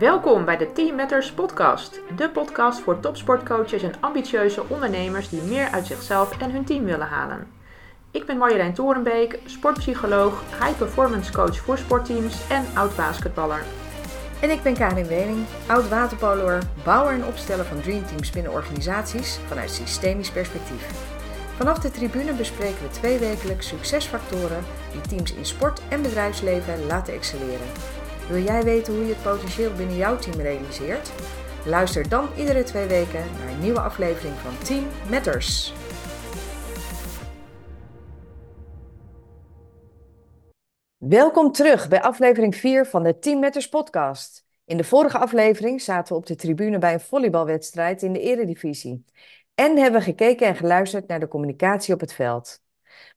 [0.00, 5.68] Welkom bij de Team Matters podcast, de podcast voor topsportcoaches en ambitieuze ondernemers die meer
[5.70, 7.46] uit zichzelf en hun team willen halen.
[8.10, 13.62] Ik ben Marjolein Torenbeek, sportpsycholoog, high performance coach voor sportteams en oud basketballer.
[14.40, 19.70] En ik ben Karin Wening, oud waterpoloer, bouwer en opsteller van dreamteams binnen organisaties vanuit
[19.70, 21.08] systemisch perspectief.
[21.56, 27.14] Vanaf de tribune bespreken we twee wekelijks succesfactoren die teams in sport en bedrijfsleven laten
[27.14, 27.99] excelleren.
[28.30, 31.12] Wil jij weten hoe je het potentieel binnen jouw team realiseert?
[31.64, 35.72] Luister dan iedere twee weken naar een nieuwe aflevering van Team Matters.
[40.96, 44.46] Welkom terug bij aflevering 4 van de Team Matters podcast.
[44.64, 49.04] In de vorige aflevering zaten we op de tribune bij een volleybalwedstrijd in de Eredivisie.
[49.54, 52.62] En hebben gekeken en geluisterd naar de communicatie op het veld.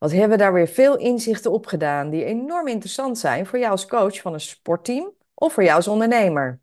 [0.03, 3.86] Wat hebben daar weer veel inzichten op gedaan die enorm interessant zijn voor jou als
[3.86, 6.61] coach van een sportteam of voor jou als ondernemer.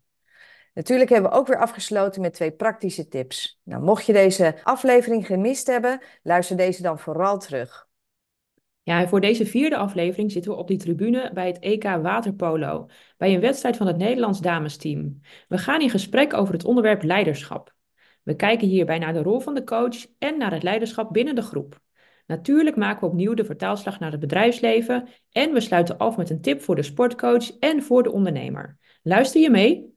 [0.73, 3.59] Natuurlijk hebben we ook weer afgesloten met twee praktische tips.
[3.63, 7.87] Nou, mocht je deze aflevering gemist hebben, luister deze dan vooral terug.
[8.83, 12.87] Ja, voor deze vierde aflevering zitten we op die tribune bij het EK Waterpolo,
[13.17, 15.19] bij een wedstrijd van het Nederlands damesteam.
[15.47, 17.73] We gaan in gesprek over het onderwerp leiderschap.
[18.23, 21.41] We kijken hierbij naar de rol van de coach en naar het leiderschap binnen de
[21.41, 21.79] groep.
[22.27, 26.41] Natuurlijk maken we opnieuw de vertaalslag naar het bedrijfsleven en we sluiten af met een
[26.41, 28.77] tip voor de sportcoach en voor de ondernemer.
[29.03, 29.91] Luister je mee?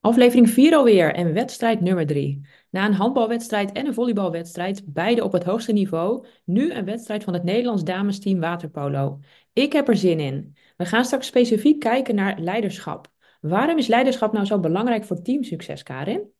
[0.00, 2.40] Aflevering 4 alweer en wedstrijd nummer 3.
[2.70, 7.32] Na een handbalwedstrijd en een volleybalwedstrijd, beide op het hoogste niveau, nu een wedstrijd van
[7.32, 9.18] het Nederlands damesteam waterpolo.
[9.52, 10.56] Ik heb er zin in.
[10.76, 13.08] We gaan straks specifiek kijken naar leiderschap.
[13.40, 16.32] Waarom is leiderschap nou zo belangrijk voor teamsucces, Karin?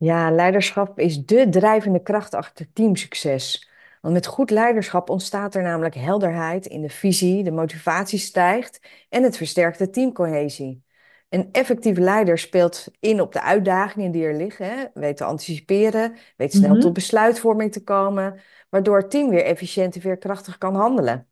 [0.00, 3.68] Ja, leiderschap is dé drijvende kracht achter teamsucces.
[4.00, 9.22] Want met goed leiderschap ontstaat er namelijk helderheid in de visie, de motivatie stijgt en
[9.22, 10.82] het versterkt de teamcohesie.
[11.28, 14.84] Een effectief leider speelt in op de uitdagingen die er liggen, hè?
[14.94, 16.80] weet te anticiperen, weet snel Mhm.
[16.80, 18.40] tot besluitvorming te komen,
[18.70, 21.28] waardoor het team weer efficiënt en veerkrachtig kan handelen.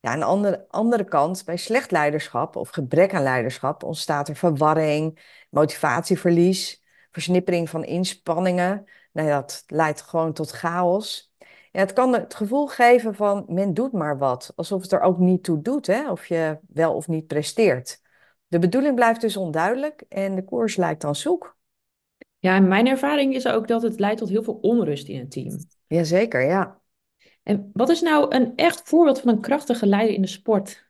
[0.00, 4.36] Ja, aan de andere, andere kant, bij slecht leiderschap of gebrek aan leiderschap ontstaat er
[4.36, 5.18] verwarring,
[5.50, 8.84] motivatieverlies, versnippering van inspanningen.
[9.12, 11.32] Nou ja, dat leidt gewoon tot chaos.
[11.72, 15.18] Ja, het kan het gevoel geven van men doet maar wat, alsof het er ook
[15.18, 18.00] niet toe doet, hè, of je wel of niet presteert.
[18.46, 21.58] De bedoeling blijft dus onduidelijk en de koers lijkt dan zoek.
[22.38, 25.28] Ja, en mijn ervaring is ook dat het leidt tot heel veel onrust in een
[25.28, 25.58] team.
[25.86, 26.80] Jazeker, ja.
[27.42, 30.89] En wat is nou een echt voorbeeld van een krachtige leider in de sport?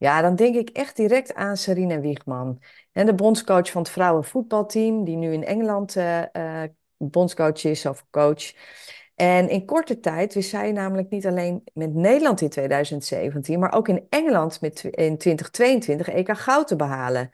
[0.00, 2.62] Ja, dan denk ik echt direct aan Sarina Wiegman.
[2.92, 8.06] En de bondscoach van het vrouwenvoetbalteam, die nu in Engeland eh, eh, bondscoach is of
[8.10, 8.52] coach.
[9.14, 13.88] En in korte tijd wist zij namelijk niet alleen met Nederland in 2017, maar ook
[13.88, 17.30] in Engeland met, in 2022 EK goud te behalen.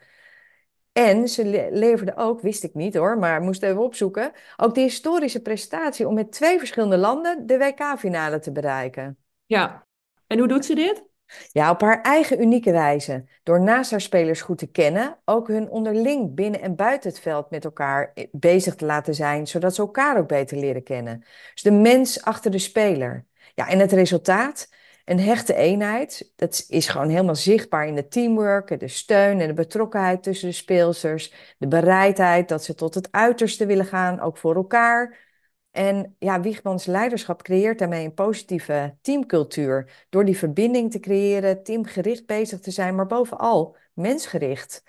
[0.91, 4.81] En ze le- leverde ook, wist ik niet hoor, maar moest even opzoeken, ook de
[4.81, 9.17] historische prestatie om met twee verschillende landen de WK-finale te bereiken.
[9.45, 9.87] Ja.
[10.27, 11.06] En hoe doet ze dit?
[11.51, 13.25] Ja, op haar eigen unieke wijze.
[13.43, 17.49] Door naast haar spelers goed te kennen, ook hun onderling binnen en buiten het veld
[17.49, 21.23] met elkaar eh, bezig te laten zijn, zodat ze elkaar ook beter leren kennen.
[21.53, 23.25] Dus de mens achter de speler.
[23.55, 24.69] Ja, en het resultaat?
[25.05, 26.31] Een hechte eenheid.
[26.35, 30.55] Dat is gewoon helemaal zichtbaar in de teamwork, de steun en de betrokkenheid tussen de
[30.55, 31.33] speelsters.
[31.57, 35.26] De bereidheid dat ze tot het uiterste willen gaan, ook voor elkaar.
[35.71, 40.05] En ja, Wiegmans leiderschap creëert daarmee een positieve teamcultuur.
[40.09, 44.83] Door die verbinding te creëren, teamgericht bezig te zijn, maar bovenal mensgericht.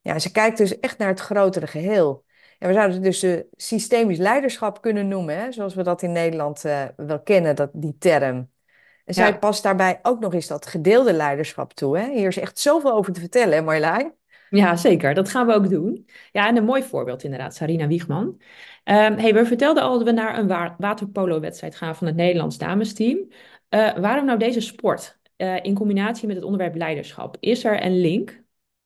[0.00, 2.24] Ja, ze kijkt dus echt naar het grotere geheel.
[2.58, 6.12] En we zouden het dus eh, systemisch leiderschap kunnen noemen, hè, zoals we dat in
[6.12, 8.52] Nederland eh, wel kennen, dat, die term.
[9.04, 11.98] En zij past daarbij ook nog eens dat gedeelde leiderschap toe.
[11.98, 12.12] Hè?
[12.12, 14.14] Hier is echt zoveel over te vertellen, hè Marjolein?
[14.54, 15.14] Ja, zeker.
[15.14, 16.06] Dat gaan we ook doen.
[16.32, 18.40] Ja, en een mooi voorbeeld inderdaad, Sarina Wiegman.
[18.84, 22.58] Ehm hey, we vertelden al dat we naar een wa waterpolo-wedstrijd gaan van het Nederlands
[22.58, 23.28] damesteam.
[23.68, 27.36] Eh, waarom nou deze sport eh, in combinatie met het onderwerp leiderschap?
[27.40, 28.42] Is er een link?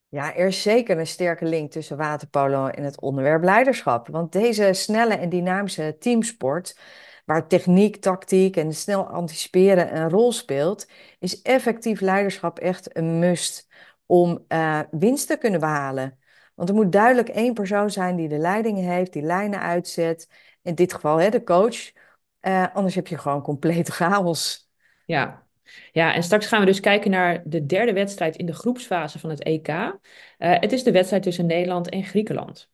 [0.09, 4.09] Ja, er is zeker een sterke link tussen waterpolo en het onderwerp leiderschap.
[4.09, 6.79] Want deze snelle en dynamische teamsport,
[7.25, 10.87] waar techniek, tactiek en snel anticiperen een rol speelt,
[11.19, 13.69] is effectief leiderschap echt een must
[14.09, 16.19] om eh, winst te kunnen behalen.
[16.55, 20.29] Want er moet duidelijk één persoon zijn die de leiding heeft, die lijnen uitzet.
[20.63, 21.93] In dit geval hè, de coach.
[22.41, 24.71] Eh, anders heb je gewoon complete chaos.
[25.07, 25.47] Ja.
[25.93, 29.31] Ja, en straks gaan we dus kijken naar de derde wedstrijd in de groepsfase van
[29.31, 29.69] het EK.
[29.69, 29.95] Eh,
[30.39, 32.71] het is de wedstrijd tussen Nederland en Griekenland.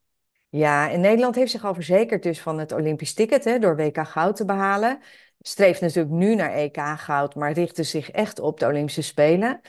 [0.49, 4.09] Ja, en Nederland heeft zich al verzekerd dus van het Olympisch ticket hè, door WK
[4.09, 5.01] goud te behalen.
[5.41, 9.61] Streeft natuurlijk nu naar EK goud, maar richtte zich echt op de Olympische Spelen.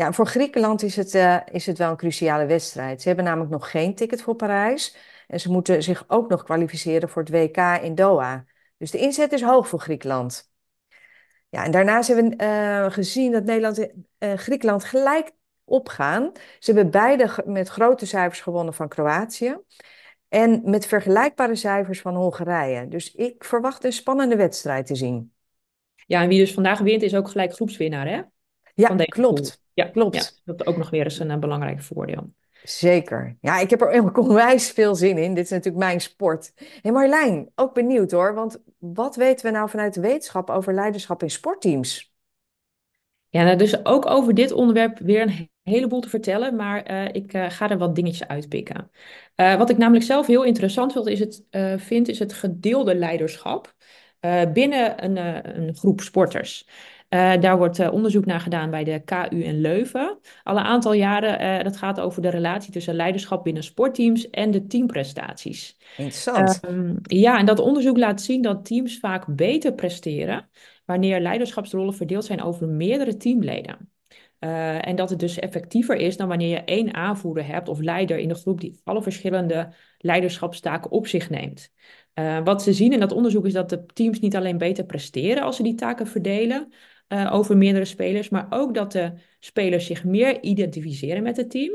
[0.00, 3.02] Ja, voor Griekenland is het, eh, is het wel een cruciale wedstrijd.
[3.02, 4.96] Ze hebben namelijk nog geen ticket voor Parijs.
[5.26, 8.44] En ze moeten zich ook nog kwalificeren voor het WK in Doha.
[8.76, 10.50] Dus de inzet is hoog voor Griekenland.
[11.48, 15.32] Ja, en daarnaast hebben we eh, gezien dat Nederland en uh, Griekenland gelijk
[15.64, 16.32] opgaan.
[16.58, 19.58] Ze hebben beide met grote cijfers gewonnen van Kroatië.
[20.28, 22.88] En met vergelijkbare cijfers van Hongarije.
[22.88, 25.32] Dus ik verwacht een spannende wedstrijd te zien.
[26.06, 28.22] Ja, en wie dus vandaag wint is ook gelijk groepswinnaar, hè?
[28.74, 29.59] Ja, klopt.
[29.74, 30.14] Ja, klopt.
[30.14, 32.32] Ja, dat is ook nog weer eens een, een belangrijk voordeel.
[32.62, 33.36] Zeker.
[33.40, 35.34] Ja, ik heb er onwijs veel zin in.
[35.34, 36.52] Dit is natuurlijk mijn sport.
[36.54, 38.34] Hé hey Marlijn, ook benieuwd hoor.
[38.34, 42.12] Want wat weten we nou vanuit de wetenschap over leiderschap in sportteams?
[43.28, 47.34] Ja, nou, dus ook over dit onderwerp weer een heleboel te vertellen, maar uh, ik
[47.34, 48.90] uh, ga er wat dingetjes uitpikken.
[49.36, 51.44] Uh, wat ik namelijk zelf heel interessant vind, is het,
[51.82, 53.74] vind, is het gedeelde leiderschap
[54.52, 55.16] binnen een,
[55.58, 56.68] een groep sporters.
[57.14, 60.18] Uh, daar wordt uh, onderzoek naar gedaan bij de KU in Leuven.
[60.42, 64.50] Al een aantal jaren, uh, dat gaat over de relatie tussen leiderschap binnen sportteams en
[64.50, 65.76] de teamprestaties.
[65.96, 66.60] Interessant.
[67.02, 70.48] ja, en dat onderzoek laat zien dat teams vaak beter presteren
[70.84, 73.90] wanneer leiderschapsrollen verdeeld zijn over meerdere teamleden.
[74.40, 78.18] Uh, en dat het dus effectiever is dan wanneer je één aanvoerder hebt of leider
[78.18, 81.72] in de groep die alle verschillende leiderschapstaken op zich neemt.
[82.14, 85.42] Uh, wat ze zien in dat onderzoek is dat de teams niet alleen beter presteren
[85.42, 86.72] als ze die taken verdelen
[87.12, 91.72] uh, over meerdere spelers, maar ook dat de spelers zich meer identificeren met het team.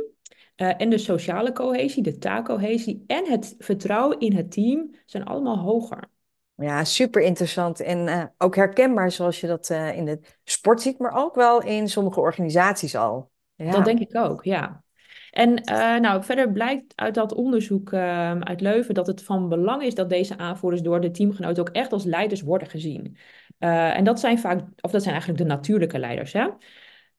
[0.55, 6.09] en de sociale cohesie, de taakcohesie en het vertrouwen in het team zijn allemaal hoger.
[6.55, 10.99] Ja, super interessant en uh, ook herkenbaar zoals je dat uh, in de sport ziet,
[10.99, 13.31] maar ook wel in sommige organisaties al.
[13.55, 13.71] Ja.
[13.71, 14.83] Dat denk ik ook, ja.
[15.31, 15.53] En
[16.01, 20.09] nou, verder blijkt uit dat onderzoek ehm, uit Leuven dat het van belang is dat
[20.09, 23.17] deze aanvoerders door de teamgenoten ook echt als leiders worden gezien.
[23.57, 26.33] En dat zijn vaak, of dat zijn eigenlijk de natuurlijke leiders.
[26.33, 26.47] Hè?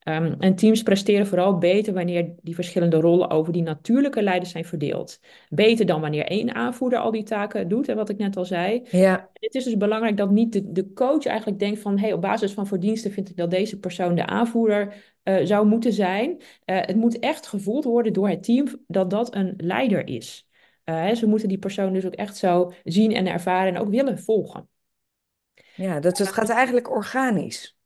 [0.08, 4.64] Um, en teams presteren vooral beter wanneer die verschillende rollen over die natuurlijke leiders zijn
[4.64, 5.20] verdeeld.
[5.48, 8.82] Beter dan wanneer één aanvoerder al die taken doet, hè, wat ik net al zei.
[8.90, 9.30] Ja.
[9.32, 11.98] Het is dus belangrijk dat niet de, de coach eigenlijk denkt van...
[11.98, 14.94] Hey, op basis van verdiensten vind ik dat deze persoon de aanvoerder
[15.24, 16.30] uh, zou moeten zijn.
[16.30, 20.48] Uh, het moet echt gevoeld worden door het team dat dat een leider is.
[20.84, 23.88] Uh, hè, ze moeten die persoon dus ook echt zo zien en ervaren en ook
[23.88, 24.68] willen volgen.
[25.76, 27.76] Ja, dat het gaat eigenlijk organisch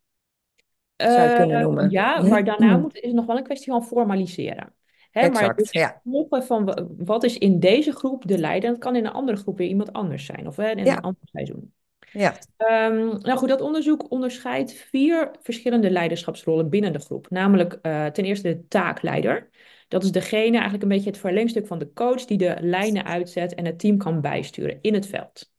[0.97, 1.91] zou je kunnen Uh, noemen.
[1.91, 4.75] ja, maar daarna moet, is het nog wel een kwestie van formaliseren.
[5.11, 6.01] Hè, maar Exact, dus ja.
[6.05, 9.39] volgen van wa- wat is in deze groep de leider, dat kan in een andere
[9.39, 10.97] groep weer iemand anders zijn, of hè, in Ja.
[10.97, 11.73] een ander seizoen.
[12.13, 17.31] Ja, Ehm, nou goed, dat onderzoek onderscheidt vier verschillende leiderschapsrollen binnen de groep.
[17.31, 19.49] Namelijk eh, ten eerste de taakleider.
[19.89, 23.55] Dat is degene, eigenlijk een beetje het verlengstuk van de coach, die de lijnen uitzet
[23.55, 25.51] en het team kan bijsturen in het veld.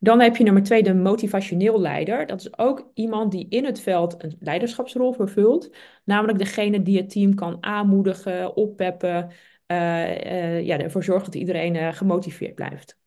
[0.00, 2.26] Dan heb je nummer twee, de motivationeel leider.
[2.26, 5.76] Dat is ook iemand die in het veld een leiderschapsrol vervult.
[6.04, 9.30] Namelijk degene die het team kan aanmoedigen, oppeppen.
[9.66, 12.98] eh, ja, ervoor zorgt dat iedereen eh, gemotiveerd blijft.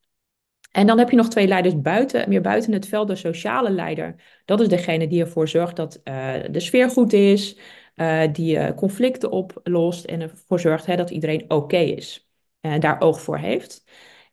[0.71, 4.15] En dan heb je nog twee leiders buiten, meer buiten het veld, de sociale leider.
[4.45, 6.01] Dat is degene die ervoor zorgt dat
[6.51, 7.59] de sfeer goed is,
[8.31, 12.29] die conflicten oplost en ervoor zorgt hè, dat iedereen oké is
[12.61, 13.83] en daar oog voor heeft.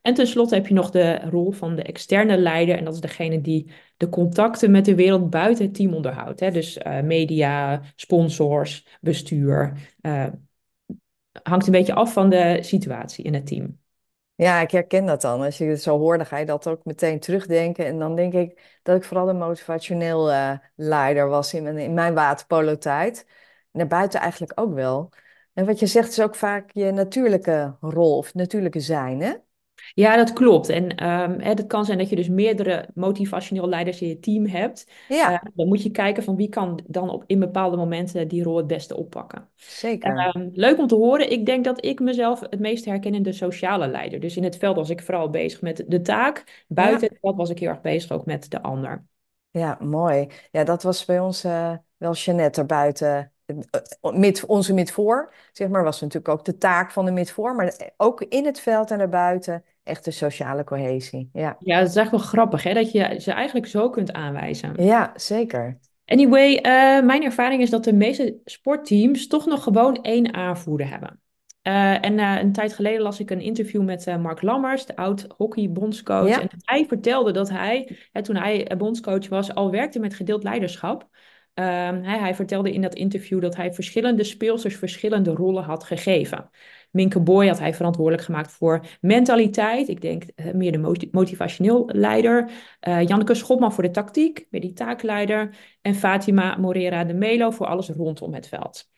[0.07, 2.79] En tenslotte heb je nog de rol van de externe leider.
[2.79, 6.41] En dat is degene die de contacten met de wereld buiten het team onderhoudt.
[6.41, 6.51] Hè?
[6.51, 9.73] Dus uh, media, sponsors, bestuur.
[10.01, 10.27] Uh,
[11.43, 13.79] hangt een beetje af van de situatie in het team.
[14.35, 15.43] Ja, ik herken dat dan.
[15.43, 17.87] Als je het zo hoort, dan ga je dat ook meteen terugdenken.
[17.87, 22.15] En dan denk ik dat ik vooral een motivationeel uh, leider was in mijn, mijn
[22.15, 23.27] waterpolo-tijd.
[23.73, 25.13] Naar buiten eigenlijk ook wel.
[25.53, 29.35] En wat je zegt is ook vaak je natuurlijke rol of natuurlijke zijn, hè?
[29.95, 30.69] Ja, dat klopt.
[30.69, 34.91] En um, het kan zijn dat je dus meerdere motivationeel leiders in je team hebt.
[35.09, 35.33] Ja.
[35.33, 38.57] Uh, dan moet je kijken van wie kan dan op, in bepaalde momenten die rol
[38.57, 39.49] het beste oppakken.
[39.55, 40.35] Zeker.
[40.37, 41.31] Um, leuk om te horen.
[41.31, 44.21] Ik denk dat ik mezelf het meest herken in de sociale leider.
[44.21, 46.65] Dus in het veld was ik vooral bezig met de taak.
[46.69, 47.09] Buiten ja.
[47.09, 49.05] het veld was ik heel erg bezig ook met de ander.
[49.51, 50.27] Ja, mooi.
[50.51, 53.31] Ja, dat was bij ons uh, wel Jeannette erbuiten
[54.01, 58.23] mid, onze midvoor, zeg maar, was natuurlijk ook de taak van de midvoor, maar ook
[58.23, 61.29] in het veld en daarbuiten echt de sociale cohesie.
[61.33, 64.73] Ja, ja dat is echt wel grappig, hè, dat je ze eigenlijk zo kunt aanwijzen.
[64.77, 65.79] Ja, zeker.
[66.05, 71.21] Anyway, uh, mijn ervaring is dat de meeste sportteams toch nog gewoon één aanvoerder hebben.
[71.63, 74.97] Uh, en uh, een tijd geleden las ik een interview met uh, Mark Lammers, de
[74.97, 76.29] oud-hockeybondscoach.
[76.29, 76.41] Ja.
[76.41, 81.09] En hij vertelde dat hij, hè, toen hij bondscoach was, al werkte met gedeeld leiderschap.
[81.55, 86.51] Hij, hij, vertelde in dat interview dat hij verschillende speelsters verschillende rollen had gegeven.
[86.91, 89.89] Minke Boy had hij verantwoordelijk gemaakt voor mentaliteit.
[89.89, 92.51] Ik denk uh, meer de moti motivationeel leider.
[92.89, 95.57] Uh, Janneke Schopman voor de tactiek, meer die taakleider.
[95.83, 98.89] En Fatima Morera de Melo voor alles rondom het veld.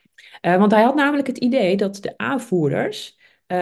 [0.42, 3.16] Uh, want hij had namelijk het idee dat de aanvoerders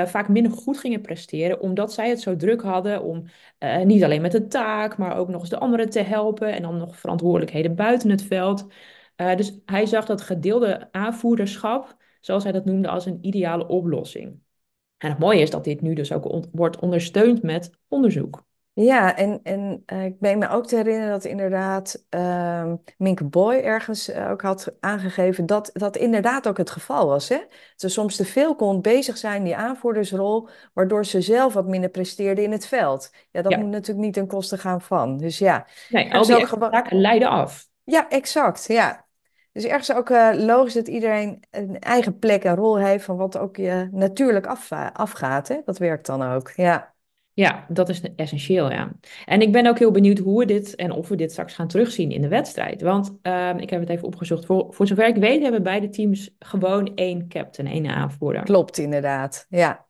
[0.04, 3.24] vaak minder goed gingen presteren, omdat zij het zo druk hadden om
[3.84, 6.76] niet alleen met de taak, maar ook nog eens de anderen te helpen en dan
[6.76, 8.66] nog verantwoordelijkheden buiten het veld.
[9.16, 11.95] dus hij zag dat gedeelde aanvoerderschap,
[12.26, 14.38] zoals hij dat noemde, als een ideale oplossing.
[14.96, 18.44] En het mooie is dat dit nu dus ook on wordt ondersteund met onderzoek.
[18.72, 23.54] Ja, en, en uh, ik meen me ook te herinneren dat inderdaad uh, Minke Boy
[23.54, 27.28] ergens uh, ook had aangegeven dat dat inderdaad ook het geval was.
[27.28, 27.36] Hè?
[27.36, 31.90] Dat ze soms te veel kon bezig zijn, die aanvoerdersrol, waardoor ze zelf wat minder
[31.90, 33.10] presteerde in het veld.
[33.30, 33.58] Ja, dat Ja.
[33.58, 35.16] moet natuurlijk niet ten koste gaan van.
[35.16, 36.46] Dus ja, Nee, al die
[36.88, 37.68] leiden af.
[37.84, 38.64] Ja, exact.
[38.66, 39.05] Ja.
[39.56, 43.38] Dus ergens ook eh, logisch dat iedereen een eigen plek en rol heeft van wat
[43.38, 45.48] ook je natuurlijk af, afgaat.
[45.48, 45.56] Hè?
[45.64, 46.52] Dat werkt dan ook.
[46.56, 46.94] Ja.
[47.32, 48.92] Ja, dat is essentieel, ja.
[49.24, 51.68] En ik ben ook heel benieuwd hoe we dit en of we dit straks gaan
[51.68, 52.82] terugzien in de wedstrijd.
[52.82, 54.46] Want ehm, ik heb het even opgezocht.
[54.46, 58.42] Voor, voor zover ik weet hebben beide teams gewoon één captain, één aanvoerder.
[58.42, 59.46] Klopt, inderdaad.
[59.48, 59.86] Ja.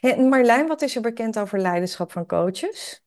[0.00, 3.01] En Marlijn, wat is er bekend over leiderschap van coaches?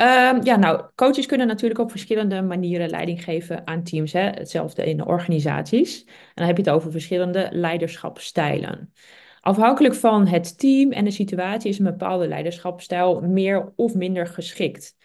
[0.00, 4.12] Ehm, ja, nou, coaches kunnen natuurlijk op verschillende manieren leiding geven aan teams.
[4.12, 4.20] Hè?
[4.20, 6.04] Hetzelfde in organisaties.
[6.04, 8.92] En dan heb je het over verschillende leiderschapstijlen.
[9.40, 14.96] Afhankelijk van het team en de situatie is een bepaalde leiderschapsstijl meer of minder geschikt.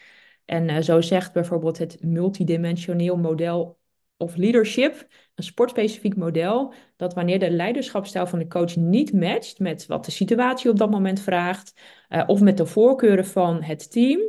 [0.44, 3.78] En uh, zo zegt bijvoorbeeld het multidimensioneel model
[4.16, 9.86] of leadership, een sportspecifiek model, dat wanneer de leiderschapsstijl van de coach niet matcht met
[9.86, 14.20] wat de situatie op dat moment vraagt, uh, of met de voorkeuren van het team,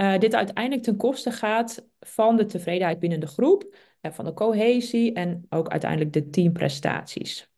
[0.00, 3.76] uh, dit uiteindelijk ten koste gaat van de tevredenheid binnen de groep,
[4.12, 7.50] van de cohesie en ook uiteindelijk de teamprestaties.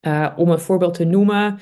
[0.00, 1.58] Uh, om een voorbeeld te noemen,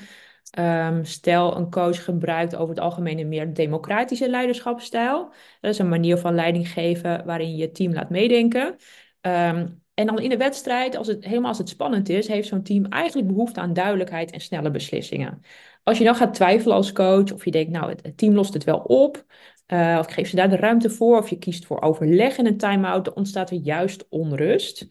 [0.59, 5.33] um, stel een coach gebruikt over het algemeen een meer democratische leiderschapsstijl.
[5.61, 8.75] Dat is een manier van leiding geven waarin je team laat meedenken.
[9.21, 12.63] Um, en dan in de wedstrijd, als het, helemaal als het spannend is, heeft zo'n
[12.63, 15.41] team eigenlijk behoefte aan duidelijkheid en snelle beslissingen.
[15.83, 18.63] Als je dan gaat twijfelen als coach, of je denkt, nou, het team lost het
[18.63, 19.25] wel op,
[19.73, 22.57] uh, of geef ze daar de ruimte voor, of je kiest voor overleg in een
[22.57, 24.87] time-out, dan ontstaat er juist onrust.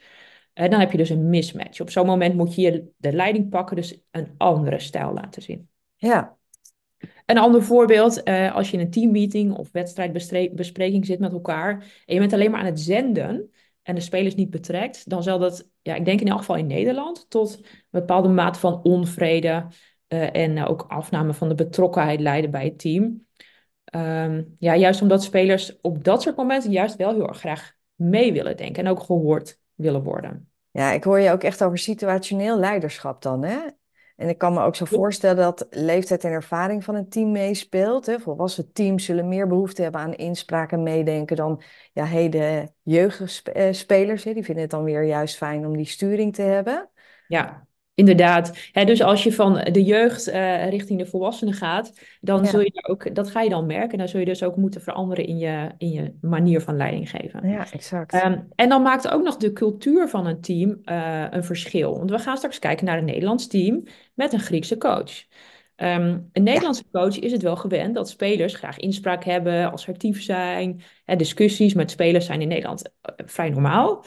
[0.52, 1.80] En dan heb je dus een mismatch.
[1.80, 5.68] Op zo'n moment moet je de leiding pakken, dus een andere stijl laten zien.
[5.96, 6.36] Ja.
[7.26, 11.72] Een ander voorbeeld, uh, als je in een teammeeting of wedstrijdbespreking zit met elkaar
[12.06, 13.50] en je bent alleen maar aan het zenden
[13.82, 16.66] en de spelers niet betrekt, dan zal dat, ja, ik denk in elk geval in
[16.66, 19.66] Nederland, tot een bepaalde mate van onvrede
[20.08, 23.28] uh, en ook afname van de betrokkenheid leiden bij het team.
[23.90, 28.32] Um, ja, juist omdat spelers op dat soort momenten juist wel heel erg graag mee
[28.32, 30.50] willen denken en ook gehoord willen worden.
[30.70, 33.58] Ja, ik hoor je ook echt over situationeel leiderschap dan, hè?
[34.20, 38.06] En ik kan me ook zo voorstellen dat leeftijd en ervaring van een team meespeelt.
[38.06, 38.18] Hè?
[38.18, 44.24] Volwassen teams zullen meer behoefte hebben aan inspraak en meedenken dan ja, heden jeugdspelers.
[44.24, 44.32] Hè?
[44.32, 46.90] Die vinden het dan weer juist fijn om die sturing te hebben.
[47.26, 48.70] Ja, inderdaad.
[48.72, 52.50] Dus als je van de jeugd uh, richting de volwassenen gaat, dan Ja.
[52.50, 53.98] zul je ook, dat ga je dan merken.
[53.98, 57.48] Dan zul je dus ook moeten veranderen in je, in je manier van leiding geven.
[57.48, 58.24] Ja, exact.
[58.24, 61.98] Um, en dan maakt ook nog de cultuur van een team uh, een verschil.
[61.98, 63.82] Want we gaan straks kijken naar een Nederlands team
[64.14, 65.24] met een Griekse coach.
[65.76, 70.82] Um, een Nederlandse coach is het wel gewend dat spelers graag inspraak hebben, assertief zijn.
[71.04, 74.04] Hè, discussies met spelers zijn in Nederland uh, vrij normaal.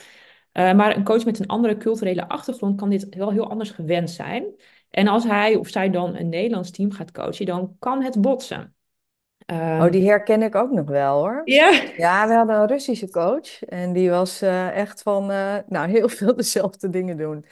[0.53, 4.09] Uh, maar een coach met een andere culturele achtergrond kan dit wel heel anders gewend
[4.09, 4.45] zijn.
[4.89, 8.75] En als hij of zij dan een Nederlands team gaat coachen, dan kan het botsen.
[9.45, 11.41] Um, Oh, die herken ik ook nog wel hoor.
[11.45, 11.81] Ja.
[11.97, 16.09] Ja, we hadden een Russische coach en die was eh, echt van, eh, nou, heel
[16.09, 17.45] veel dezelfde dingen doen.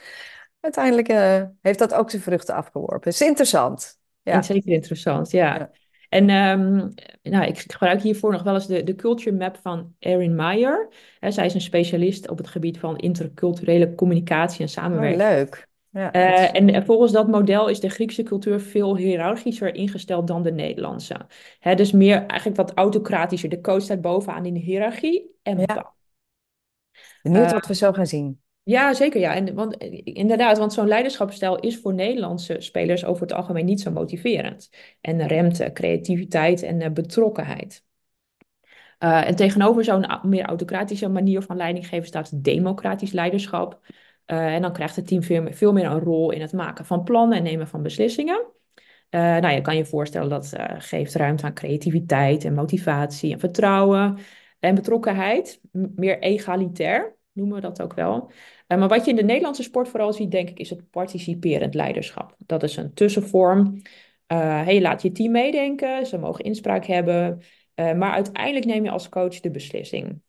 [0.60, 3.10] Uiteindelijk eh, heeft dat ook zijn vruchten afgeworpen.
[3.10, 4.00] is interessant.
[4.22, 4.32] Ja.
[4.32, 5.54] En zeker interessant, ja.
[5.54, 5.70] Ja.
[6.12, 10.34] En um, nou, ik gebruik hiervoor nog wel eens de, de culture map van Erin
[10.34, 10.88] Meyer.
[11.18, 15.22] He, zij is een specialist op het gebied van interculturele communicatie en Oh, samenwerking.
[15.22, 15.68] leuk.
[15.90, 20.52] Ja, Uh, en volgens dat model is de Griekse cultuur veel hiërarchischer ingesteld dan de
[20.52, 21.16] Nederlandse.
[21.58, 23.48] He, dus meer eigenlijk wat autocratischer.
[23.48, 25.94] De coach staat bovenaan in de hiërarchie en Ja.
[27.22, 28.41] Benieuwd Eh, wat we zo gaan zien.
[28.64, 29.20] Ja, zeker.
[29.20, 29.34] Ja.
[29.34, 33.90] En, want, inderdaad, want zo'n leiderschapsstijl is voor Nederlandse spelers over het algemeen niet zo
[33.90, 34.70] motiverend.
[35.00, 37.84] En remt creativiteit en uh, betrokkenheid.
[38.98, 43.80] Uh, en tegenover zo'n meer autocratische manier van leiding geven staat democratisch leiderschap.
[44.24, 47.42] En dan krijgt het team veel meer, een rol in het maken van plannen en
[47.42, 48.46] nemen van beslissingen.
[49.10, 54.18] Nou, je kan je voorstellen dat geeft ruimte aan creativiteit en motivatie en vertrouwen
[54.58, 55.60] en betrokkenheid.
[55.72, 58.30] Meer egalitair noemen we dat ook wel.
[58.68, 61.74] Uh, maar wat je in de Nederlandse sport vooral ziet, denk ik, is het participerend
[61.74, 62.34] leiderschap.
[62.38, 63.82] Dat is een tussenvorm.
[64.66, 67.42] Je laat je team meedenken, ze mogen inspraak hebben,
[67.74, 70.20] maar uiteindelijk neem je als coach de beslissing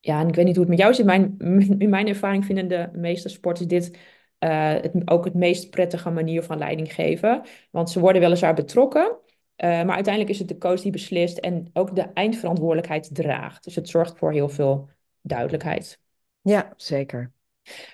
[0.00, 1.04] ja, en ik weet niet hoe het met jou zit.
[1.04, 1.34] Mijn,
[1.78, 3.98] in mijn ervaring vinden de meeste sporters dit
[4.38, 7.42] uh, ook het meest prettige manier van leiding geven.
[7.70, 9.16] Want ze worden weliswaar betrokken, uh,
[9.56, 13.64] maar uiteindelijk is het de coach die beslist en ook de eindverantwoordelijkheid draagt.
[13.64, 14.88] Dus het zorgt voor heel veel
[15.20, 16.00] duidelijkheid.
[16.42, 17.32] Ja, zeker.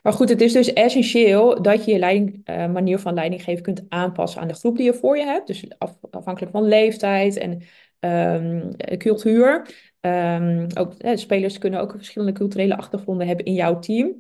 [0.03, 3.63] Maar goed, het is dus essentieel dat je je leiding, uh, manier van leiding geven
[3.63, 5.47] kunt aanpassen aan de groep die je voor je hebt.
[5.47, 7.63] Dus af, afhankelijk van leeftijd en
[8.01, 9.69] um, cultuur.
[10.01, 14.17] Um, ook, eh, spelers kunnen ook verschillende culturele achtergronden hebben in jouw team.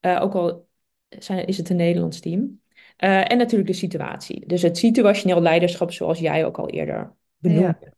[0.00, 0.68] Uh, ook al
[1.08, 2.60] zijn, is het een Nederlands team.
[3.04, 4.46] Uh, en natuurlijk de situatie.
[4.46, 7.76] Dus het situationeel leiderschap, zoals jij ook al eerder benoemde.
[7.80, 7.94] Ja.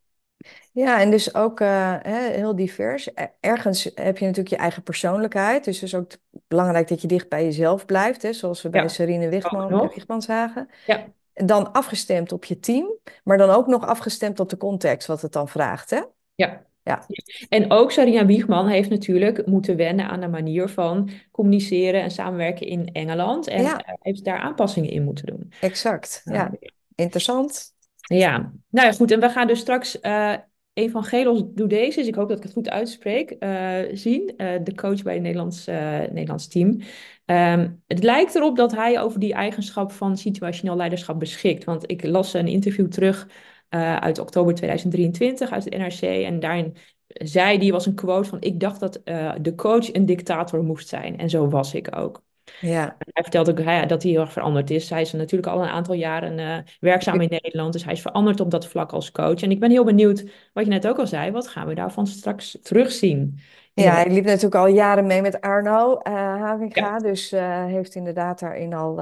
[0.72, 3.10] Ja, en dus ook uh, heel divers.
[3.40, 5.64] Ergens heb je natuurlijk je eigen persoonlijkheid.
[5.64, 6.10] Dus het is ook
[6.48, 8.22] belangrijk dat je dicht bij jezelf blijft.
[8.22, 8.88] Hè, zoals we bij ja.
[8.88, 10.68] Serine Wichman, Wichman zagen.
[10.86, 11.04] Ja.
[11.34, 12.96] Dan afgestemd op je team.
[13.24, 15.90] Maar dan ook nog afgestemd op de context wat het dan vraagt.
[15.90, 16.00] Hè?
[16.34, 16.66] Ja.
[16.82, 17.06] Ja.
[17.48, 22.66] En ook Sarina Wiegman heeft natuurlijk moeten wennen aan de manier van communiceren en samenwerken
[22.66, 23.48] in Engeland.
[23.48, 23.96] En ja.
[24.00, 25.52] heeft daar aanpassingen in moeten doen.
[25.60, 26.50] Exact, ja.
[26.94, 27.76] Interessant.
[28.08, 29.10] Ja, nou ja, goed.
[29.10, 30.34] En we gaan dus straks uh,
[30.72, 34.32] Evangelos Doudezes, dus ik hoop dat ik het goed uitspreek, uh, zien.
[34.36, 36.80] Uh, de coach bij het Nederlands, Nederlands team.
[37.26, 41.64] Um, het lijkt erop dat hij over die eigenschap van situationeel leiderschap beschikt.
[41.64, 43.28] Want ik las een interview terug
[44.00, 46.00] uit oktober 2023 uit het NRC.
[46.00, 49.00] En daarin zei die was een quote van: Ik dacht dat
[49.40, 51.18] de coach een dictator moest zijn.
[51.18, 52.22] En zo was ik ook.
[52.60, 52.96] Ja.
[52.98, 54.90] Hij vertelt ook dat hij heel erg veranderd is.
[54.90, 58.40] Hij is natuurlijk al een aantal jaren uh, werkzaam in Nederland, dus hij is veranderd
[58.40, 59.42] op dat vlak als coach.
[59.42, 62.06] En ik ben heel benieuwd, wat je net ook al zei, wat gaan we daarvan
[62.06, 63.38] straks terugzien?
[63.74, 66.98] Ja, hij liep natuurlijk al jaren mee met Arno uh, Havinga, ja.
[66.98, 69.00] dus uh, heeft inderdaad daarin al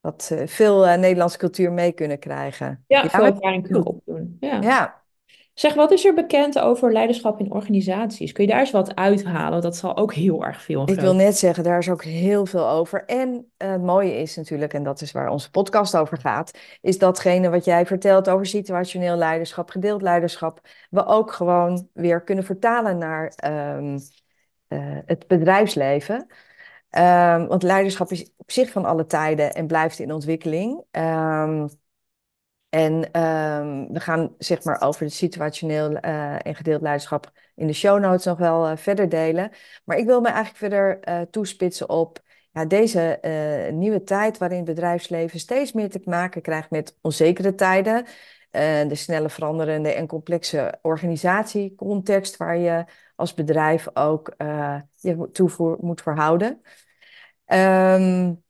[0.00, 2.84] wat veel Nederlandse cultuur mee kunnen krijgen.
[2.86, 4.36] Ja, ja veel ervaring kunnen opdoen.
[4.40, 5.04] Ja.
[5.56, 8.32] Zeg, wat is er bekend over leiderschap in organisaties?
[8.32, 9.60] Kun je daar eens wat uithalen?
[9.60, 10.88] Dat zal ook heel erg veel.
[10.90, 13.04] Ik wil net zeggen, daar is ook heel veel over.
[13.04, 16.98] En uh, het mooie is natuurlijk, en dat is waar onze podcast over gaat, is
[16.98, 22.98] datgene wat jij vertelt over situationeel leiderschap, gedeeld leiderschap, we ook gewoon weer kunnen vertalen
[22.98, 23.32] naar
[23.76, 23.98] um,
[24.68, 26.26] uh, het bedrijfsleven.
[26.90, 30.84] Um, want leiderschap is op zich van alle tijden en blijft in ontwikkeling.
[30.90, 31.68] Um,
[32.76, 37.72] en um, we gaan zeg maar over het situationeel uh, en gedeeld leiderschap in de
[37.72, 39.50] show notes nog wel uh, verder delen.
[39.84, 43.18] Maar ik wil me eigenlijk verder uh, toespitsen op ja, deze
[43.72, 48.04] nieuwe tijd waarin bedrijfsleven steeds meer te maken krijgt met onzekere tijden.
[48.50, 52.84] de snelle veranderende en complexe organisatiecontext waar je
[53.14, 54.34] als bedrijf ook
[54.96, 56.60] je toevoer moet verhouden.
[57.46, 58.44] Um,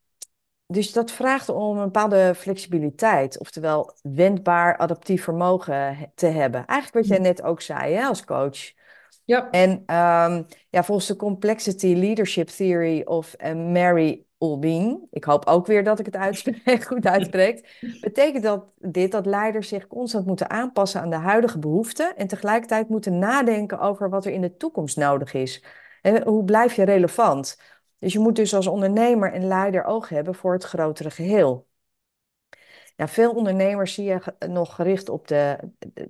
[0.66, 6.66] dus dat vraagt om een bepaalde flexibiliteit, oftewel wendbaar adaptief vermogen te hebben.
[6.66, 8.72] Eigenlijk wat jij net ook zei hè, als coach.
[9.24, 9.50] Ja.
[9.50, 15.66] En um, ja, volgens de Complexity Leadership Theory of uh, Mary Ulbeen, ik hoop ook
[15.66, 20.50] weer dat ik het uitspreek, goed uitspreek, betekent dat dit dat leiders zich constant moeten
[20.50, 24.96] aanpassen aan de huidige behoeften en tegelijkertijd moeten nadenken over wat er in de toekomst
[24.96, 25.64] nodig is.
[26.02, 27.58] En hoe blijf je relevant?
[28.06, 31.66] Dus je moet dus als ondernemer en leider oog hebben voor het grotere geheel.
[32.96, 35.58] Ja, veel ondernemers zie je nog gericht op de,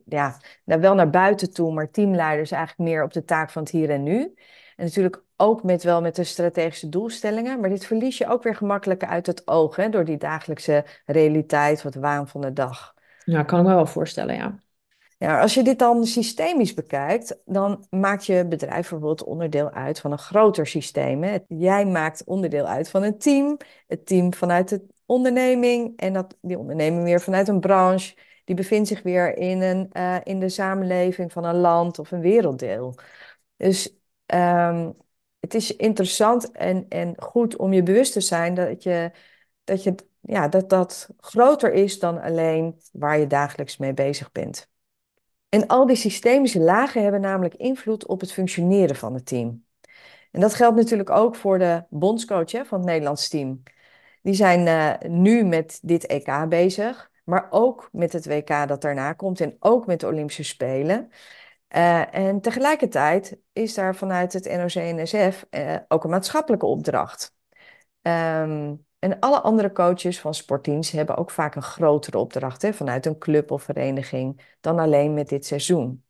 [0.05, 3.71] ja, nou wel naar buiten toe, maar teamleiders eigenlijk meer op de taak van het
[3.71, 4.35] hier en nu.
[4.77, 8.57] En natuurlijk ook met wel met de strategische doelstellingen, maar dit verlies je ook weer
[8.57, 12.95] gemakkelijker uit het oog hè, door die dagelijkse realiteit, wat waan van de dag.
[13.25, 14.59] Ja, kan ik me wel voorstellen, ja.
[15.19, 20.19] Als je dit dan systemisch bekijkt, dan maakt je bedrijf bijvoorbeeld onderdeel uit van een
[20.19, 21.23] groter systeem.
[21.23, 21.39] Hè.
[21.49, 26.59] Jij maakt onderdeel uit van een team, het team vanuit de onderneming en dat, die
[26.59, 28.15] onderneming weer vanuit een branche.
[28.45, 32.21] Die bevindt zich weer in, een, uh, in de samenleving van een land of een
[32.21, 32.95] werelddeel.
[33.57, 34.97] Dus um,
[35.41, 39.11] het is interessant en, en goed om je bewust te zijn dat je,
[39.65, 44.75] dat, je, ja, dat dat groter is dan alleen waar je dagelijks mee bezig bent.
[45.49, 49.65] En al die systemische lagen hebben namelijk invloed op het functioneren van het team.
[50.31, 53.63] En dat geldt natuurlijk ook voor de bondscoach van het Nederlands team.
[54.23, 59.13] Die zijn uh, nu met dit EK bezig, maar ook met het WK dat daarna
[59.13, 61.11] komt en ook met de Olympische Spelen.
[61.77, 67.35] Uh, en tegelijkertijd is daar vanuit het NOC-NSF eh, ook een maatschappelijke opdracht.
[68.03, 73.07] Um, en alle andere coaches van sportteams hebben ook vaak een grotere opdracht hè, vanuit
[73.07, 76.05] een club of vereniging dan alleen met dit seizoen.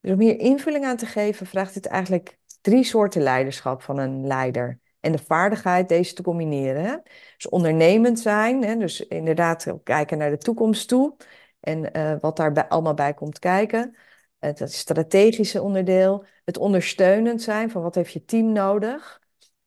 [0.00, 4.26] Dus om hier invulling aan te geven, vraagt het eigenlijk drie soorten leiderschap van een
[4.26, 4.80] leider.
[5.00, 7.02] En de vaardigheid deze te combineren.
[7.36, 8.76] Dus ondernemend zijn, hè?
[8.76, 11.16] dus inderdaad kijken naar de toekomst toe
[11.60, 13.96] en uh, wat daarbij allemaal bij komt kijken.
[14.38, 19.21] Het strategische onderdeel, het ondersteunend zijn van wat heeft je team nodig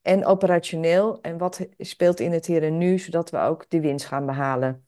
[0.05, 1.21] en operationeel.
[1.21, 4.85] En wat speelt in het hier en nu, zodat we ook die winst gaan behalen.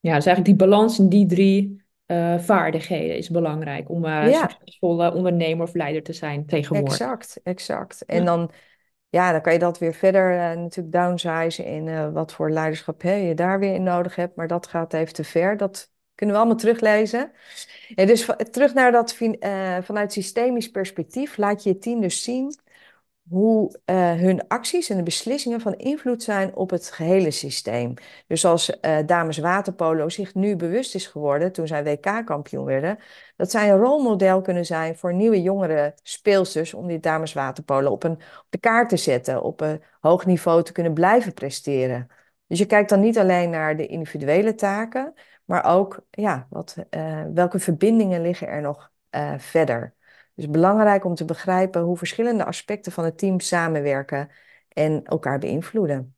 [0.00, 4.48] Ja, dus eigenlijk die balans in die drie uh, vaardigheden is belangrijk om uh, Ja.
[4.48, 6.92] succesvolle ondernemer of leider te zijn tegenwoordig.
[6.92, 8.04] Exact, exact.
[8.04, 8.24] En Ja.
[8.24, 8.50] dan,
[9.08, 13.02] ja, dan kan je dat weer verder eh, natuurlijk downsizen in eh, wat voor leiderschap
[13.02, 14.36] hè, je daar weer in nodig hebt.
[14.36, 15.56] Maar dat gaat even te ver.
[15.56, 17.32] Dat kunnen we allemaal teruglezen.
[17.88, 22.54] Ja, dus terug naar dat eh, vanuit systemisch perspectief laat je je team dus zien
[23.28, 27.94] hoe eh, hun acties en de beslissingen van invloed zijn op het gehele systeem.
[28.26, 32.98] Dus als eh, dames waterpolo zich nu bewust is geworden toen zij WK-kampioen werden,
[33.36, 38.02] dat zij een rolmodel kunnen zijn voor nieuwe jongere speelsters om die dames waterpolo op,
[38.02, 42.08] een, op de kaart te zetten, op een hoog niveau te kunnen blijven presteren.
[42.46, 47.22] Dus je kijkt dan niet alleen naar de individuele taken, maar ook ja, wat, eh,
[47.34, 48.92] welke verbindingen liggen er nog
[49.38, 49.94] verder.
[50.34, 54.30] Dus belangrijk om te begrijpen hoe verschillende aspecten van het team samenwerken
[54.68, 56.16] en elkaar beïnvloeden.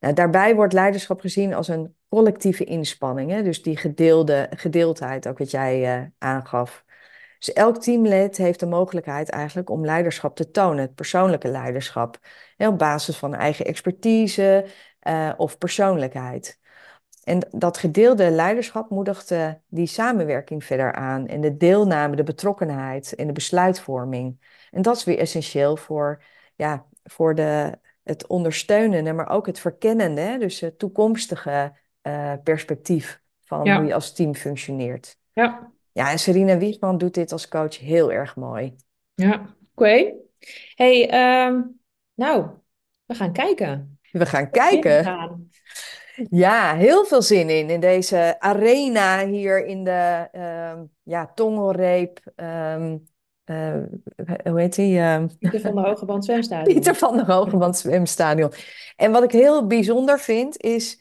[0.00, 3.42] Nou, daarbij wordt leiderschap gezien als een collectieve inspanning, hè?
[3.42, 6.84] dus die gedeelde, gedeeldheid, ook wat jij eh, aangaf.
[7.38, 12.18] Dus elk teamlid heeft de mogelijkheid eigenlijk om leiderschap te tonen, het persoonlijke leiderschap,
[12.56, 14.66] hè, op basis van eigen expertise
[15.00, 16.58] eh, of persoonlijkheid.
[17.28, 23.14] En dat gedeelde leiderschap moedigt eh, die samenwerking verder aan en de deelname, de betrokkenheid
[23.14, 24.40] en de besluitvorming.
[24.70, 26.22] En dat is weer essentieel voor,
[26.56, 33.20] ja, voor de, het ondersteunende, maar ook het verkennende, hè, dus het toekomstige eh, perspectief
[33.44, 33.76] van Ja.
[33.78, 35.18] hoe je als team functioneert.
[35.32, 38.76] Ja, Ja, en Serena Wiegman doet dit als coach heel erg mooi.
[39.14, 39.56] ja.
[39.74, 40.14] Oké.
[40.74, 41.62] Hey, ehm,
[42.14, 42.46] nou,
[43.04, 43.98] we gaan kijken.
[44.10, 45.50] We gaan kijken.
[46.30, 52.20] Ja, heel veel zin in, in deze arena hier in de ehm ja, Tongelreep.
[52.36, 52.96] ehm,
[53.44, 53.74] eh,
[54.44, 54.98] hoe heet die?
[54.98, 56.74] Ehm, Pieter van de Hogeband Zwemstadion.
[56.74, 58.52] Pieter van der Hogeband Zwemstadion.
[58.96, 61.00] En wat ik heel bijzonder vind, is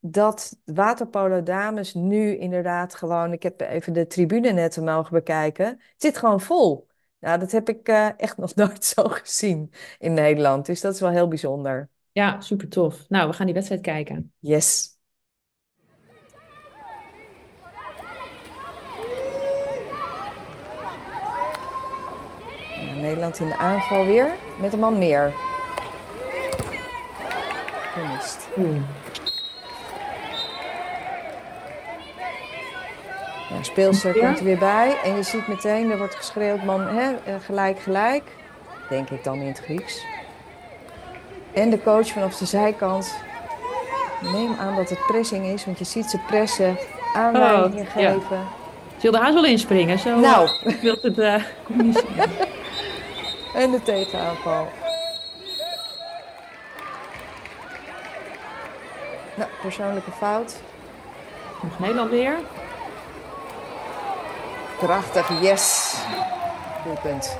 [0.00, 3.32] dat waterpolo dames nu inderdaad gewoon...
[3.32, 5.66] Ik heb even de tribune net mogen bekijken.
[5.66, 6.86] Het zit gewoon vol.
[7.18, 10.66] Nou, dat heb ik eh, echt nog nooit zo gezien in Nederland.
[10.66, 11.88] Dus dat is wel heel bijzonder.
[12.12, 13.04] Ja, super tof.
[13.08, 14.32] Nou, we gaan die wedstrijd kijken.
[14.38, 14.96] Yes.
[23.00, 24.26] Nederland in de aanval weer
[24.60, 25.32] met een man meer.
[27.92, 28.48] Gemist.
[28.58, 28.76] Oeh.
[33.50, 34.26] Ja, speelster Ja.
[34.26, 37.78] komt er weer bij en je ziet meteen, er wordt geschreeuwd, man, hè, eh, gelijk,
[37.78, 38.22] gelijk.
[38.88, 40.04] Denk ik dan in het Grieks.
[41.58, 43.14] En de coach vanaf de zijkant.
[44.20, 46.78] Neem aan dat het pressing is, want je ziet ze pressen,
[47.14, 48.10] aanwijzingen Oh, ja.
[48.10, 48.46] geven.
[48.96, 52.16] Ze wilde haast wel inspringen, zo Nou, uh, wil het eh, communiceren.
[53.62, 54.68] en de tegenaanval.
[59.34, 60.56] Nou, persoonlijke fout.
[61.62, 62.34] Nog Nederland weer.
[64.78, 65.94] Prachtig, yes.
[66.84, 67.38] Doelpunt.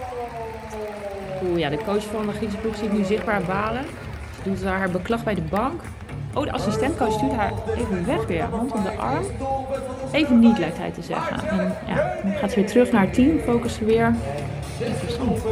[1.43, 3.87] Oeh, ja, de coach van de Griekse ploeg ziet nu zichtbaar balen.
[4.49, 5.81] Doet haar beklag bij de bank.
[6.35, 8.43] Oh, de assistentcoach stuurt haar even weg weer.
[8.43, 9.25] Hand om de arm.
[10.13, 11.49] Even niet, lijkt hij te zeggen.
[11.49, 13.39] En ja, dan gaat ze weer terug naar het team.
[13.39, 14.15] Focussen weer.
[14.81, 15.43] Interessant.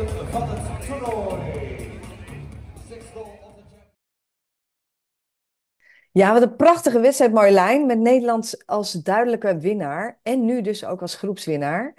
[6.12, 7.86] Ja, wat een prachtige wedstrijd Marjolein.
[7.86, 10.18] Met Nederland als duidelijke winnaar.
[10.22, 11.94] En nu dus ook als groepswinnaar.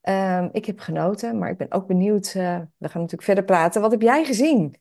[0.00, 2.26] Ehm, ik heb genoten, maar ik ben ook benieuwd.
[2.26, 3.80] eh, we gaan natuurlijk verder praten.
[3.80, 4.76] Wat heb jij gezien?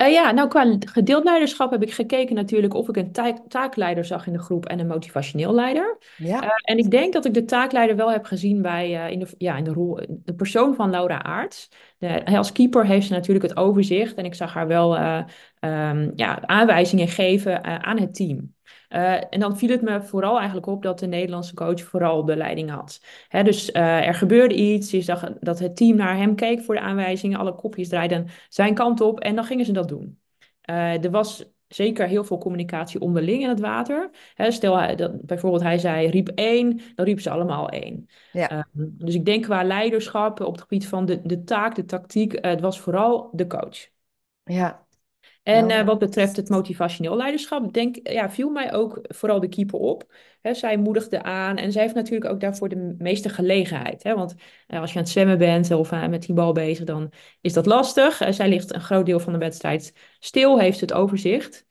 [0.00, 4.04] Eh, ja, nou qua gedeeld leiderschap heb ik gekeken natuurlijk of ik een taak- taakleider
[4.04, 5.98] zag in de groep en een motivationeel leider.
[6.16, 9.18] Ja, Eh, en ik denk dat ik de taakleider wel heb gezien bij, eh, in,
[9.18, 11.68] de, ja, in de rol, de persoon van Laura Aarts.
[11.98, 15.22] De, als keeper heeft ze natuurlijk het overzicht en ik zag haar wel eh,
[15.60, 18.54] ehm, ja, aanwijzingen geven aan het team.
[18.90, 22.36] Eh, en dan viel het me vooral eigenlijk op dat de Nederlandse coach vooral de
[22.36, 23.00] leiding had.
[23.28, 26.74] Hè, dus eh, er gebeurde iets, je zag dat het team naar hem keek voor
[26.74, 30.20] de aanwijzingen, alle kopjes draaiden zijn kant op en dan gingen ze dat doen.
[30.60, 34.10] Eh, er was zeker heel veel communicatie onderling in het water.
[34.34, 38.08] Hè, stel hij- dat, bijvoorbeeld hij zei riep één, dan riepen ze allemaal één.
[38.32, 38.48] Ja.
[38.48, 42.38] Ehm, dus ik denk qua leiderschap op het gebied van de, de taak, de tactiek,
[42.40, 43.88] het was vooral de coach.
[44.44, 44.86] ja,
[45.42, 45.78] En Helder.
[45.78, 50.12] eh, wat betreft het motivationeel leiderschap, denk, ja, viel mij ook vooral de keeper op.
[50.42, 54.02] Hè, zij moedigde aan en zij heeft natuurlijk ook daarvoor de meeste gelegenheid.
[54.02, 54.14] Hè?
[54.14, 54.34] Want
[54.66, 57.52] eh, als je aan het zwemmen bent of eh, met die bal bezig, dan is
[57.52, 58.22] dat lastig.
[58.30, 61.66] Zij ligt een groot deel van de wedstrijd stil, heeft het overzicht.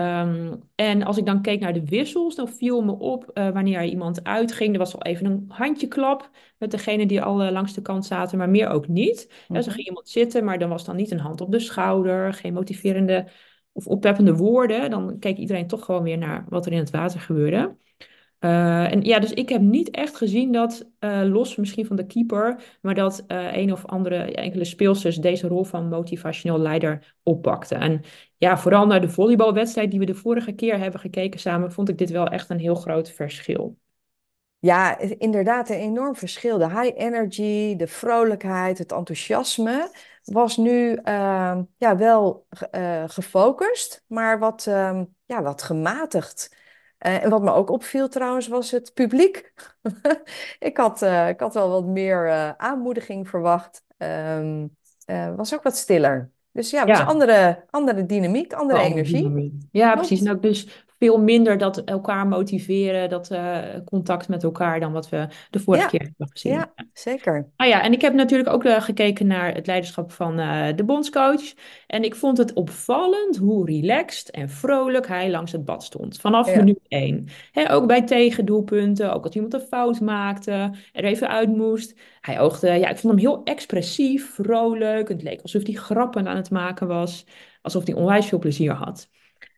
[0.00, 3.84] Ehm, en als ik dan keek naar de wissels, dan viel me op uh, wanneer
[3.84, 4.72] iemand uitging.
[4.72, 8.38] Er was al even een handjeklap met degene die al uh, langs de kant zaten,
[8.38, 9.26] maar meer ook niet.
[9.28, 9.62] Mm -hmm.
[9.62, 12.52] zo ging iemand zitten, maar dan was dan niet een hand op de schouder, geen
[12.52, 13.28] motiverende
[13.72, 14.90] of oppeppende woorden.
[14.90, 17.76] Dan keek iedereen toch gewoon weer naar wat er in het water gebeurde.
[18.40, 22.06] Uh, en ja, dus ik heb niet echt gezien dat, uh, los misschien van de
[22.06, 27.16] keeper, maar dat uh, een of andere ja, enkele speelsters deze rol van motivationeel leider
[27.22, 27.78] oppakten.
[27.78, 28.02] En
[28.36, 31.98] ja, vooral naar de volleybalwedstrijd die we de vorige keer hebben gekeken samen, vond ik
[31.98, 33.78] dit wel echt een heel groot verschil.
[34.58, 36.58] Ja, inderdaad, een enorm verschil.
[36.58, 39.90] De high energy, de vrolijkheid, het enthousiasme
[40.24, 42.46] was nu uh, ja, wel
[43.06, 46.58] gefocust, maar wat, uh, ja, wat gematigd.
[47.06, 49.52] Uh, en wat me ook opviel trouwens was het publiek.
[50.58, 53.84] ik, had, ik had wel wat meer aanmoediging verwacht.
[53.98, 54.76] Um,
[55.36, 56.30] was ook wat stiller.
[56.52, 59.22] Dus ja, was andere, andere dynamiek, andere oh, energie.
[59.22, 59.52] Dynamiek.
[59.70, 60.06] Ja, Klopt.
[60.06, 60.24] precies.
[60.26, 65.26] Nou, dus veel minder dat elkaar motiveren, dat uh, contact met elkaar dan wat we
[65.50, 65.88] de vorige ja.
[65.88, 66.52] keer hebben gezien.
[66.52, 67.48] Ja, zeker.
[67.56, 70.84] Ah ja, en ik heb natuurlijk ook uh, gekeken naar het leiderschap van uh, de
[70.84, 71.54] bondscoach.
[71.86, 76.20] En ik vond het opvallend hoe relaxed en vrolijk hij langs het bad stond.
[76.20, 76.56] Vanaf ja.
[76.56, 77.28] minuut één.
[77.50, 82.00] He, ook bij tegendoelpunten, ook als iemand een fout maakte, er even uit moest.
[82.20, 85.08] Hij oogde, ja, ik vond hem heel expressief, vrolijk.
[85.08, 87.26] Het leek alsof hij grappen aan het maken was.
[87.62, 89.08] Alsof hij onwijs veel plezier had.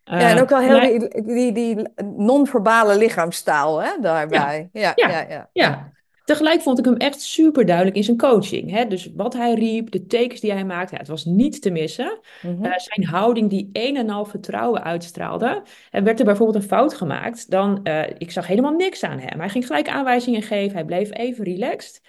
[0.04, 4.68] Ja, en ook wel heel die, die, die non-verbale lichaamstaal hè, daarbij.
[4.72, 5.92] Ja, ja, ja, ja, ja.
[6.24, 8.70] Tegelijk vond ik hem echt super duidelijk in zijn coaching.
[8.70, 8.86] Hè?
[8.86, 12.20] Dus wat hij riep, de tekens die hij maakte, het was niet te missen.
[12.42, 12.64] Mm -hmm.
[12.64, 15.62] uh, zijn houding die een en al vertrouwen uitstraalde.
[15.90, 19.40] En werd er bijvoorbeeld een fout gemaakt, dan, uh, ik zag helemaal niks aan hem.
[19.40, 22.00] Hij ging gelijk aanwijzingen geven, hij bleef even relaxed.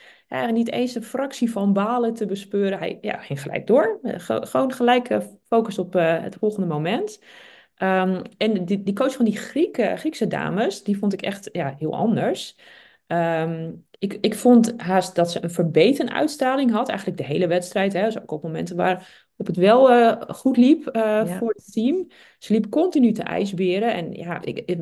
[0.51, 2.77] Niet eens een fractie van balen te bespeuren.
[2.77, 3.99] Hij ja, ging gelijk door.
[4.25, 7.19] gewoon gelijk focus op het volgende moment.
[7.83, 11.95] Um, en die, die, coach van die Griekse dames, die vond ik echt ja, heel
[11.95, 12.57] anders.
[13.07, 17.93] Um, ik, ik vond haast dat ze een verbeterde uitstraling had, eigenlijk de hele wedstrijd.
[17.93, 21.37] Hè, dus ook op momenten waar op het wel uh, goed liep uh, ja.
[21.37, 22.07] voor het team.
[22.43, 23.93] Ze liep continu te ijsberen.
[23.93, 24.63] En ja, ik,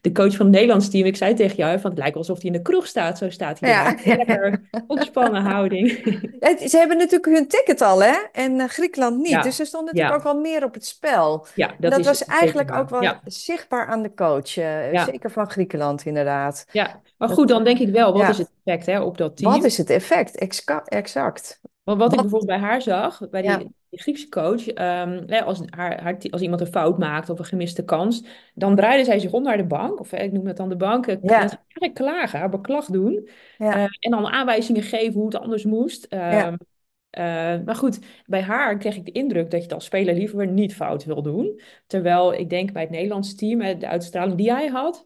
[0.00, 2.46] de coach van het Nederlands team, ik zei tegen jou, van, het lijkt alsof hij
[2.46, 3.18] in de kroeg staat.
[3.18, 3.96] Zo staat hij ja.
[4.16, 5.90] Lekker ontspannen houding.
[6.70, 8.14] Ze hebben natuurlijk hun ticket al, hè?
[8.32, 9.28] En uh, Griekenland niet.
[9.28, 9.42] Ja.
[9.42, 11.46] Dus er stond natuurlijk ook wel meer op het spel.
[11.54, 14.48] Ja, dat, dat was eigenlijk ook wel zichtbaar aan de coach.
[14.48, 16.66] Zeker van Griekenland, inderdaad.
[16.72, 19.52] Ja, maar goed, dan denk ik wel, wat is het effect hè, op dat team?
[19.52, 20.36] Wat is het effect?
[20.84, 21.60] Exact.
[21.82, 25.62] Want wat, wat ik bijvoorbeeld bij haar zag, bij die, die Griekse coach, um, als,
[25.70, 28.24] haar, haar, als iemand een fout maakt of een gemiste kans,
[28.54, 31.06] dan draaide zij zich om naar de bank, of ik noem het dan de bank,
[31.06, 31.16] ja.
[31.22, 33.28] eigenlijk klagen, haar beklag doen.
[33.58, 33.76] Ja.
[33.76, 36.06] Uh, en dan aanwijzingen geven hoe het anders moest.
[36.08, 36.50] Ja.
[36.50, 40.46] uh, maar goed, bij haar kreeg ik de indruk dat je het als speler liever
[40.46, 41.60] niet fout wil doen.
[41.86, 45.04] Terwijl ik denk bij het Nederlandse team, de uitstraling die hij had,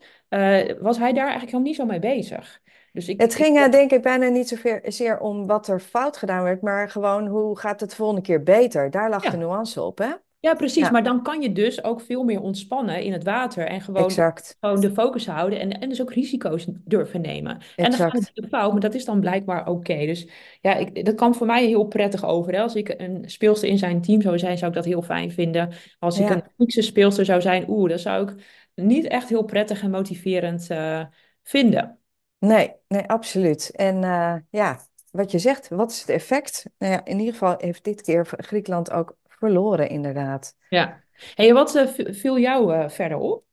[0.81, 2.63] was hij daar eigenlijk nog niet zo mee bezig.
[2.95, 6.43] Dus ik, het ging ik, denk ik bijna niet zozeer om wat er fout gedaan
[6.43, 8.91] werd, maar gewoon hoe gaat het de volgende keer beter?
[8.91, 9.31] Daar lag ja.
[9.31, 10.13] de nuance op, hè?
[10.41, 10.85] Ja, precies.
[10.85, 10.91] Ja.
[10.91, 14.81] Maar dan kan je dus ook veel meer ontspannen in het water en gewoon, gewoon
[14.81, 17.57] de focus houden en, en dus ook risico's durven nemen.
[17.57, 17.77] Exact.
[17.77, 19.71] En dan gaat het fout, maar dat is dan blijkbaar oké.
[19.71, 20.07] Okay.
[20.07, 20.29] Dus
[20.61, 22.53] ja, ik, dat kan voor mij heel prettig over.
[22.53, 22.61] Hè?
[22.61, 25.73] Als ik een speelster in zijn team zou zijn, zou ik dat heel fijn vinden.
[25.99, 26.35] Als ik ja.
[26.35, 28.35] een Griekse speelster zou zijn, oeh, dat zou ik
[28.75, 31.05] niet echt heel prettig en motiverend uh,
[31.43, 31.99] vinden.
[32.45, 33.71] Nee, nee, absoluut.
[33.71, 34.81] En uh, ja,
[35.11, 36.67] wat je zegt, wat is het effect?
[36.79, 40.57] Nou ja, in ieder geval heeft dit keer Griekenland ook verloren, inderdaad.
[40.69, 41.03] Ja.
[41.35, 43.45] En wat uh, viel jou uh, verder op?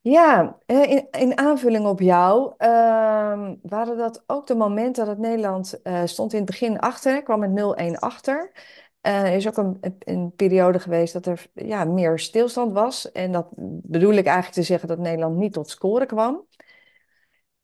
[0.00, 5.80] Ja, in, in aanvulling op jou uh, waren dat ook de momenten dat het Nederland
[6.04, 8.52] stond in het begin achter, kwam met 0-1 achter.
[9.00, 13.12] er is ook een, een, periode geweest dat er ja, meer stilstand was.
[13.12, 13.46] En dat
[13.82, 16.46] bedoel ik eigenlijk te zeggen dat Nederland niet tot scoren kwam.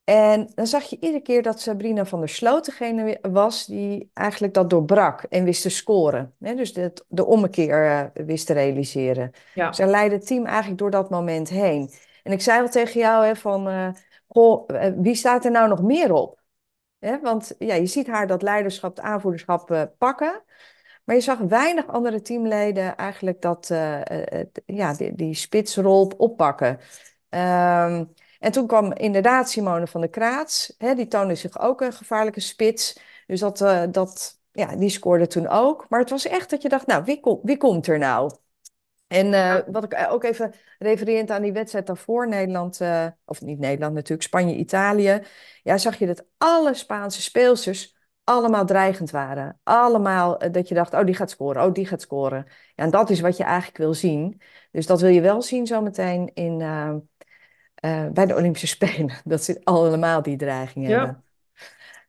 [0.04, 4.54] En dan zag je iedere keer dat Sabrina van der Sloot degene was die eigenlijk
[4.54, 6.34] dat doorbrak en wist te scoren.
[6.38, 9.30] dus de, de ommekeer uh, wist te realiseren.
[9.54, 9.72] Ja.
[9.72, 11.90] Zij leidde het team eigenlijk door dat moment heen.
[12.22, 13.88] En ik zei wel tegen jou hè, van, uh,
[14.26, 16.42] goh, uh, wie staat er nou nog meer op?
[16.98, 20.42] Hè, want ja, je ziet haar dat leiderschap, het aanvoerderschap pakken.
[21.04, 23.66] Maar je zag weinig andere teamleden eigenlijk dat,
[24.66, 26.78] ja, die, die spitsrol oppakken.
[27.28, 28.12] Um,
[28.44, 30.74] en toen kwam inderdaad Simone van der Kraats.
[30.78, 32.98] Hè, die toonde zich ook een gevaarlijke spits.
[33.26, 35.87] Dus dat, uh, dat, ja, die scoorde toen ook.
[35.88, 38.30] Maar het was echt dat je dacht, nou, wie, kom, wie komt er nou?
[39.07, 43.59] En uh, wat ik ook even refererend aan die wedstrijd daarvoor, Nederland, uh, of niet
[43.59, 45.22] Nederland natuurlijk, Spanje-Italië.
[45.62, 49.61] Ja, zag je dat alle Spaanse speelsters allemaal dreigend waren.
[49.62, 52.44] Allemaal eh, dat je dacht, oh, die gaat scoren, oh, die gaat scoren.
[52.74, 54.40] Ja, en dat is wat je eigenlijk wil zien.
[54.70, 56.62] Dus dat wil je wel zien zometeen in,
[57.84, 59.20] uh, uh, bij de Olympische Spelen.
[59.24, 60.90] Dat ze allemaal die dreiging Ja.
[60.96, 61.24] hebben.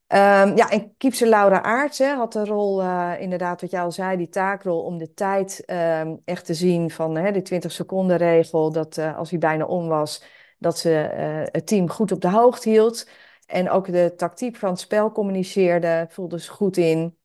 [0.08, 3.92] Ehm, ja, en Kiepse Laura Aerts hè, had de rol, eh, inderdaad, wat jij al
[3.92, 8.18] zei, die taakrol om de tijd ehm, echt te zien van hè, de 20 seconden
[8.18, 8.72] regel.
[8.72, 10.24] Dat eh, als hij bijna om was,
[10.60, 13.10] dat ze eh, het team goed op de hoogte hield.
[13.46, 17.18] En ook de tactiek van het spel communiceerde, voelde ze goed in.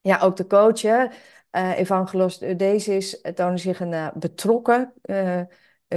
[0.00, 1.06] Ja, ook de coach, hè,
[1.50, 5.46] eh, Evangelos Dezis, toonde zich een eh, betrokken, eh, eh,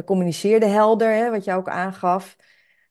[0.03, 2.36] communiceerde helder, hè, wat jij ook aangaf.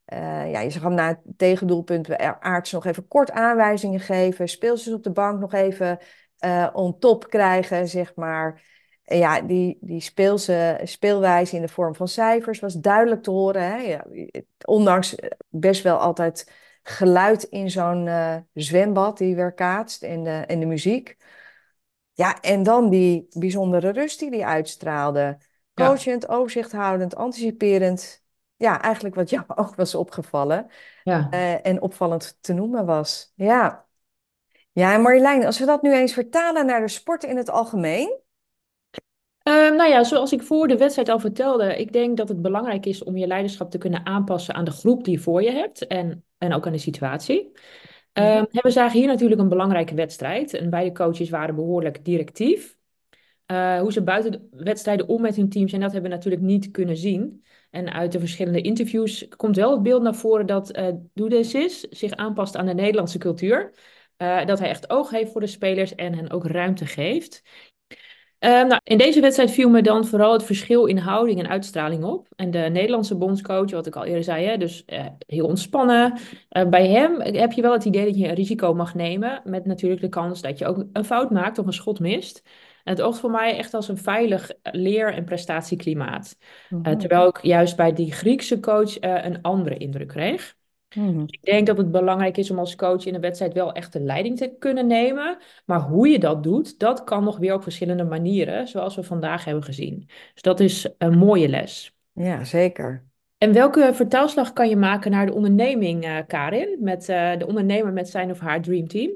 [0.04, 4.48] Eh, ja, je zag hem na het tegendoelpunt bij Aarts nog even kort aanwijzingen geven.
[4.48, 5.98] Speelsters op de bank nog even
[6.38, 8.62] eh on top krijgen, zeg maar.
[9.02, 13.62] Ja, die, die speelse, speelwijze in de vorm van cijfers was duidelijk te horen.
[13.62, 13.76] Hè?
[13.76, 14.04] Ja,
[14.64, 15.14] ondanks
[15.48, 21.16] best wel altijd geluid in zo'n eh, zwembad die weerkaatst en de, en de muziek.
[22.12, 25.38] Ja, en dan die bijzondere rust die die uitstraalde.
[25.74, 25.86] Ja.
[25.88, 28.22] Coachend, overzichthoudend, anticiperend.
[28.56, 30.66] Ja, eigenlijk wat jou ook was opgevallen
[31.02, 31.28] Ja.
[31.30, 33.32] eh, en opvallend te noemen was.
[33.34, 33.86] Ja.
[34.72, 38.22] Ja, en Marjolein, als we dat nu eens vertalen naar de sport in het algemeen.
[39.42, 42.86] Ehm, nou ja, zoals ik voor de wedstrijd al vertelde, ik denk dat het belangrijk
[42.86, 45.86] is om je leiderschap te kunnen aanpassen aan de groep die je voor je hebt
[45.86, 47.52] en, en ook aan de situatie.
[48.12, 48.44] Ehm, Mhm.
[48.50, 52.73] hè, we zagen hier natuurlijk een belangrijke wedstrijd en beide coaches waren behoorlijk directief.
[53.46, 56.42] Eh, hoe ze buiten de wedstrijden om met hun teams en dat hebben we natuurlijk
[56.42, 57.44] niet kunnen zien.
[57.70, 62.12] En uit de verschillende interviews komt wel het beeld naar voren dat eh Doedesis zich
[62.12, 63.74] aanpast aan de Nederlandse cultuur.
[64.16, 67.42] Eh, dat hij echt oog heeft voor de spelers en hen ook ruimte geeft.
[68.38, 72.04] Eh, nou, in deze wedstrijd viel me dan vooral het verschil in houding en uitstraling
[72.04, 72.28] op.
[72.36, 74.84] En de Nederlandse bondscoach, wat ik al eerder zei, hè, dus
[75.26, 76.18] heel ontspannen.
[76.48, 80.00] Bij hem heb je wel het idee dat je een risico mag nemen, met natuurlijk
[80.00, 82.42] de kans dat je ook een fout maakt of een schot mist.
[82.84, 86.36] En het oogt voor mij echt als een veilig leer- en prestatieklimaat.
[86.68, 86.96] Eh, Mhm.
[86.98, 90.54] terwijl ik juist bij die Griekse coach eh, een andere indruk kreeg.
[90.94, 91.22] Mhm.
[91.26, 94.00] Ik denk dat het belangrijk is om als coach in een wedstrijd wel echt de
[94.00, 95.38] leiding te kunnen nemen.
[95.64, 99.44] Maar hoe je dat doet, dat kan nog weer op verschillende manieren, zoals we vandaag
[99.44, 100.08] hebben gezien.
[100.32, 101.94] Dus dat is een mooie les.
[102.12, 103.04] Ja, zeker.
[103.38, 106.76] En welke vertaalslag kan je maken naar de onderneming, eh, Karin?
[106.80, 109.10] Met de ondernemer met zijn of haar Dream Team?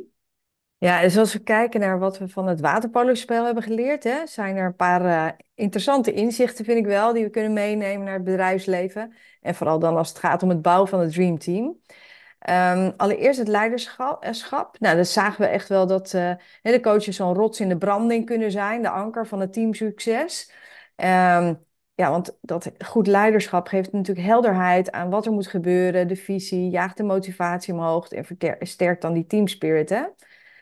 [0.79, 4.57] Ja, dus als we kijken naar wat we van het waterpolospel hebben geleerd, hè, zijn
[4.57, 8.25] er een paar eh, interessante inzichten, vind ik wel, die we kunnen meenemen naar het
[8.25, 9.15] bedrijfsleven.
[9.41, 11.81] En vooral dan als het gaat om het bouwen van het Dream Team.
[12.39, 14.27] Ehm, allereerst het leiderschap.
[14.31, 14.79] schap.
[14.81, 18.27] Nou, dat zagen we echt wel dat hè, de coaches zo'n rots in de branding
[18.27, 20.53] kunnen zijn, de anker van het teamsucces.
[20.97, 21.55] Ehm,
[21.95, 26.71] ja, want dat goed leiderschap geeft natuurlijk helderheid aan wat er moet gebeuren, de visie,
[26.71, 30.03] jaagt de motivatie omhoog en verter- sterkt dan die teamspirit, hè?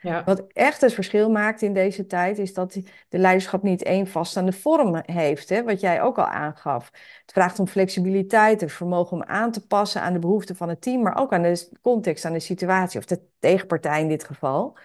[0.07, 2.73] Ja, Wat echt het verschil maakt in deze tijd, is dat
[3.09, 6.91] de leiderschap niet één vaststaande vorm heeft, hè, wat jij ook al aangaf.
[7.21, 10.81] Het vraagt om flexibiliteit, het vermogen om aan te passen aan de behoeften van het
[10.81, 14.79] team, maar ook aan de context, aan de situatie, of de tegenpartij in dit geval.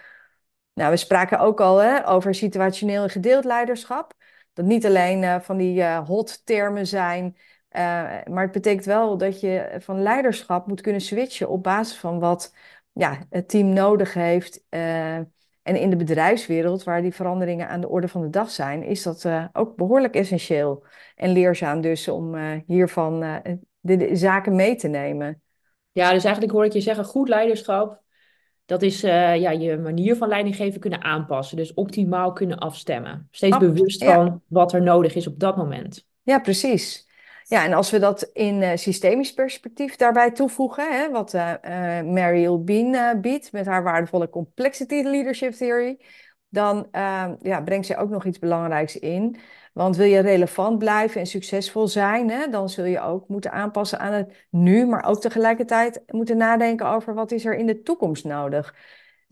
[0.74, 4.12] Nou, we spraken ook al hè, over situationeel en gedeeld leiderschap.
[4.52, 7.36] Dat niet alleen eh, van die eh, hot termen zijn,
[7.68, 7.80] eh,
[8.24, 12.54] maar het betekent wel dat je van leiderschap moet kunnen switchen op basis van wat
[12.92, 14.64] ja, het team nodig heeft.
[14.68, 15.16] eh,
[15.62, 19.02] en in de bedrijfswereld, waar die veranderingen aan de orde van de dag zijn, is
[19.02, 20.84] dat eh, ook behoorlijk essentieel
[21.16, 23.20] en leerzaam dus om eh, hiervan
[23.80, 25.42] de, de zaken mee te nemen.
[25.92, 28.00] ja, dus eigenlijk hoor ik je zeggen, goed leiderschap,
[28.64, 31.56] dat is ja, je manier van leiding geven kunnen aanpassen.
[31.56, 33.28] Dus optimaal kunnen afstemmen.
[33.30, 34.14] Steeds Ab- bewust ja.
[34.14, 36.06] van wat er nodig is op dat moment.
[36.22, 37.10] Ja, precies.
[37.44, 42.60] Ja, en als we dat in eh, systemisch perspectief daarbij toevoegen, hè, wat eh eh,
[42.60, 45.98] Bean eh, biedt met haar waardevolle Complexity Leadership Theory,
[46.48, 49.36] dan eh, ja, brengt zij ook nog iets belangrijks in.
[49.72, 53.98] Want wil je relevant blijven en succesvol zijn, hè, dan zul je ook moeten aanpassen
[53.98, 58.24] aan het nu, maar ook tegelijkertijd moeten nadenken over wat is er in de toekomst
[58.24, 58.74] nodig.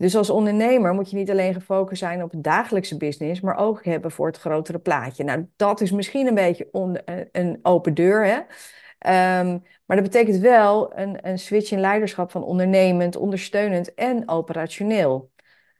[0.01, 3.85] Dus als ondernemer moet je niet alleen gefocust zijn op het dagelijkse business, maar ook
[3.85, 5.23] hebben voor het grotere plaatje.
[5.23, 8.39] Nou, dat is misschien een beetje een- een open deur, hè?
[8.99, 15.31] Ehm, maar dat betekent wel een, een switch in leiderschap van ondernemend, ondersteunend en operationeel.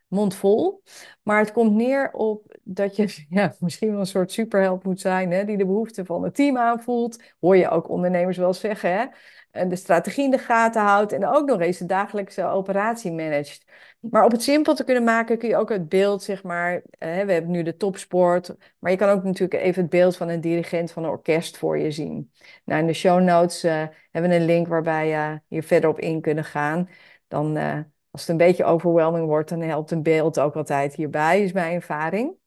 [0.08, 0.84] Mondvol.
[1.24, 5.32] Maar het komt neer op dat je ja, misschien wel een soort superheld moet zijn,
[5.32, 7.24] hè, die de behoeften van het team aanvoelt.
[7.39, 9.06] Hoor je ook ondernemers wel zeggen, hè?
[9.52, 13.66] De strategie in de gaten houdt en ook nog eens de dagelijkse operatie managt.
[13.99, 17.10] Maar op het simpel te kunnen maken kun je ook het beeld, zeg maar, eh,
[17.26, 20.41] we hebben nu de topsport, maar je kan ook natuurlijk even het beeld van een
[20.41, 22.32] dirigent van een orkest voor je zien.
[22.66, 25.99] Nou, in de show notes eh, hebben we een link waarbij je hier verder op
[25.99, 26.89] in kunnen gaan.
[27.28, 27.80] Dan eh,
[28.12, 31.74] als het een beetje overwhelming wordt, dan helpt een beeld ook altijd hierbij, is mijn
[31.74, 32.39] ervaring.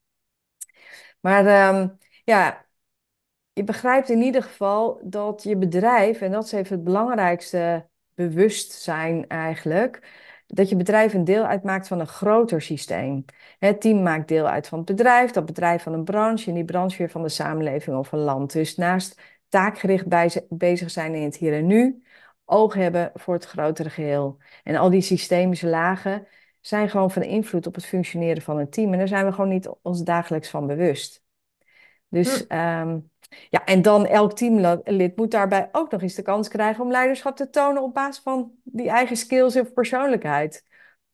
[1.21, 1.89] Maar ehm,
[2.25, 2.64] ja,
[3.55, 9.29] je begrijpt in ieder geval dat je bedrijf, en dat is even het belangrijkste bewustzijn
[9.29, 13.25] eigenlijk, dat je bedrijf een deel uitmaakt van een groter systeem.
[13.59, 16.65] Het team maakt deel uit van het bedrijf, dat bedrijf van een branche en die
[16.65, 18.53] branche weer van de samenleving of een land.
[18.53, 20.07] Dus naast taakgericht
[20.49, 22.03] bezig zijn in het hier en nu,
[22.45, 24.39] oog hebben voor het grotere geheel.
[24.63, 26.27] En al die systemische lagen
[26.61, 28.93] zijn gewoon van invloed op het functioneren van een team.
[28.93, 31.23] En daar zijn we gewoon niet ons dagelijks van bewust.
[32.09, 32.45] Dus Hm.
[32.49, 32.99] ehm,
[33.51, 37.37] ja, en dan elk teamlid moet daarbij ook nog eens de kans krijgen om leiderschap
[37.37, 40.65] te tonen op basis van die eigen skills of persoonlijkheid.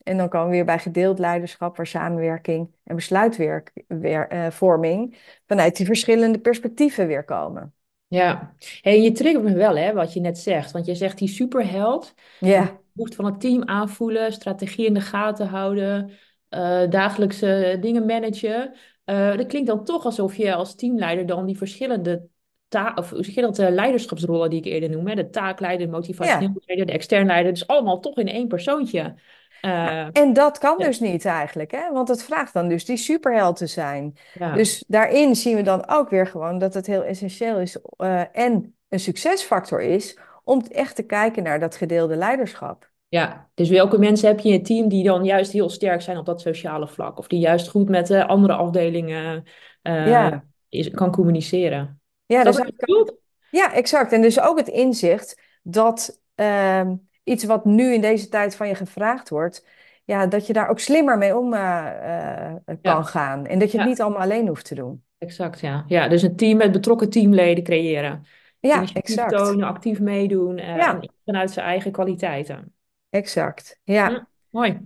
[0.03, 6.41] En dan komen we weer bij gedeeld leiderschap, waar samenwerking en besluitvorming vanuit die verschillende
[6.41, 7.75] perspectieven weer komen.
[8.09, 10.71] Ja, hey, je triggert me wel, hè, wat je net zegt.
[10.71, 15.47] Want je zegt die superheld, Ja, hoeft van het team aanvoelen, strategie in de gaten
[15.47, 16.11] houden,
[16.49, 18.75] eh, dagelijkse dingen managen.
[19.11, 22.27] Eh, dat klinkt dan toch alsof je als teamleider dan die verschillende,
[22.69, 26.61] ta of verschillende leiderschapsrollen die ik eerder noem, hè, de taakleider, de motivationeel ja.
[26.67, 29.15] leider, de extern leider, dus allemaal toch in één persoontje.
[29.61, 31.93] Eh, en dat kan ja, dus niet eigenlijk, hè?
[31.93, 34.17] Want het vraagt dan dus die superheld te zijn.
[34.39, 38.23] ja, Dus daarin zien we dan ook weer gewoon dat het heel essentieel is eh,
[38.33, 42.90] en een succesfactor is om echt te kijken naar dat gedeelde leiderschap.
[43.11, 43.51] Ja.
[43.55, 46.27] Dus welke mensen heb je in je team die dan juist heel sterk zijn op
[46.27, 47.19] dat sociale vlak?
[47.19, 49.45] Of die juist goed met de andere afdelingen
[49.83, 52.01] eh, Ja, is, kan communiceren?
[52.27, 53.15] ja, Is dat eigenlijk bedoelt?
[53.51, 54.13] Ja, exact.
[54.13, 58.75] En dus ook het inzicht dat ehm, iets wat nu in deze tijd van je
[58.75, 59.67] gevraagd wordt,
[60.05, 63.47] ja, dat je daar ook slimmer mee om eh, eh, kan Ja, gaan.
[63.47, 65.05] En dat je het ja, niet allemaal alleen hoeft te doen.
[65.19, 65.61] exact.
[65.61, 65.85] Ja.
[65.89, 68.25] ja, dus een team met betrokken teamleden creëren.
[68.61, 69.31] Ja, exact.
[69.31, 72.75] tonen, actief meedoen eh, en Ja, vanuit zijn eigen kwaliteiten.
[73.11, 73.81] Exact.
[73.85, 74.29] Ja.
[74.51, 74.81] mooi.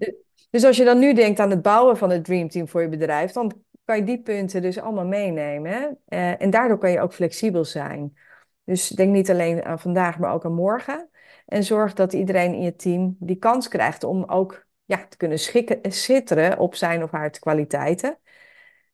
[0.50, 2.88] Dus als je dan nu denkt aan het bouwen van het Dream Team voor je
[2.88, 5.72] bedrijf, dan kan je die punten dus allemaal meenemen.
[5.72, 5.88] hè.
[6.06, 8.16] Eh, en daardoor kan je ook flexibel zijn.
[8.64, 11.08] Dus denk niet alleen aan vandaag, maar ook aan morgen.
[11.46, 15.38] En zorg dat iedereen in je team die kans krijgt om ook ja, te kunnen
[15.38, 18.18] schikken, schitteren op zijn of haar kwaliteiten.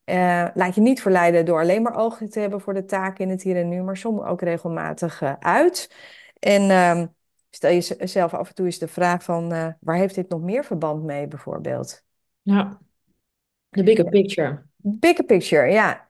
[0.05, 3.31] Eh, laat je niet verleiden door alleen maar oog te hebben voor de taken in
[3.31, 5.95] het hier en nu, maar soms ook regelmatig eh, uit.
[6.39, 7.07] En ehm,
[7.51, 10.65] stel jezelf af en toe eens de vraag van eh, waar heeft dit nog meer
[10.65, 12.05] verband mee, bijvoorbeeld?
[12.43, 12.79] Ja,
[13.69, 14.63] de bigger picture.
[14.77, 16.09] Bigger picture, ja.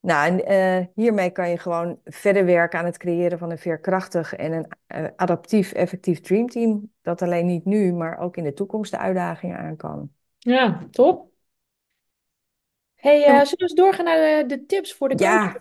[0.00, 4.34] Nou, en eh, hiermee kan je gewoon verder werken aan het creëren van een veerkrachtig
[4.34, 6.92] en een eh, adaptief, effectief dreamteam.
[7.02, 10.10] Dat alleen niet nu, maar ook in de toekomst de uitdagingen aan kan.
[10.38, 11.30] Ja, top.
[12.94, 15.30] Hey, En zullen we eens doorgaan naar de, de tips voor de coaches?
[15.34, 15.60] ja,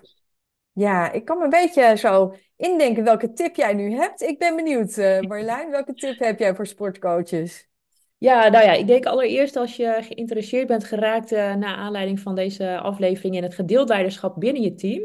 [1.14, 4.22] ik kan me een beetje zo indenken welke tip jij nu hebt.
[4.22, 7.70] Ik ben benieuwd, eh Marjolein, welke tip heb jij voor sportcoaches?
[8.18, 12.36] Ja, nou ja, ik denk allereerst als je geïnteresseerd bent geraakt uh, naar aanleiding van
[12.36, 15.04] deze aflevering in het gedeeld leiderschap binnen je team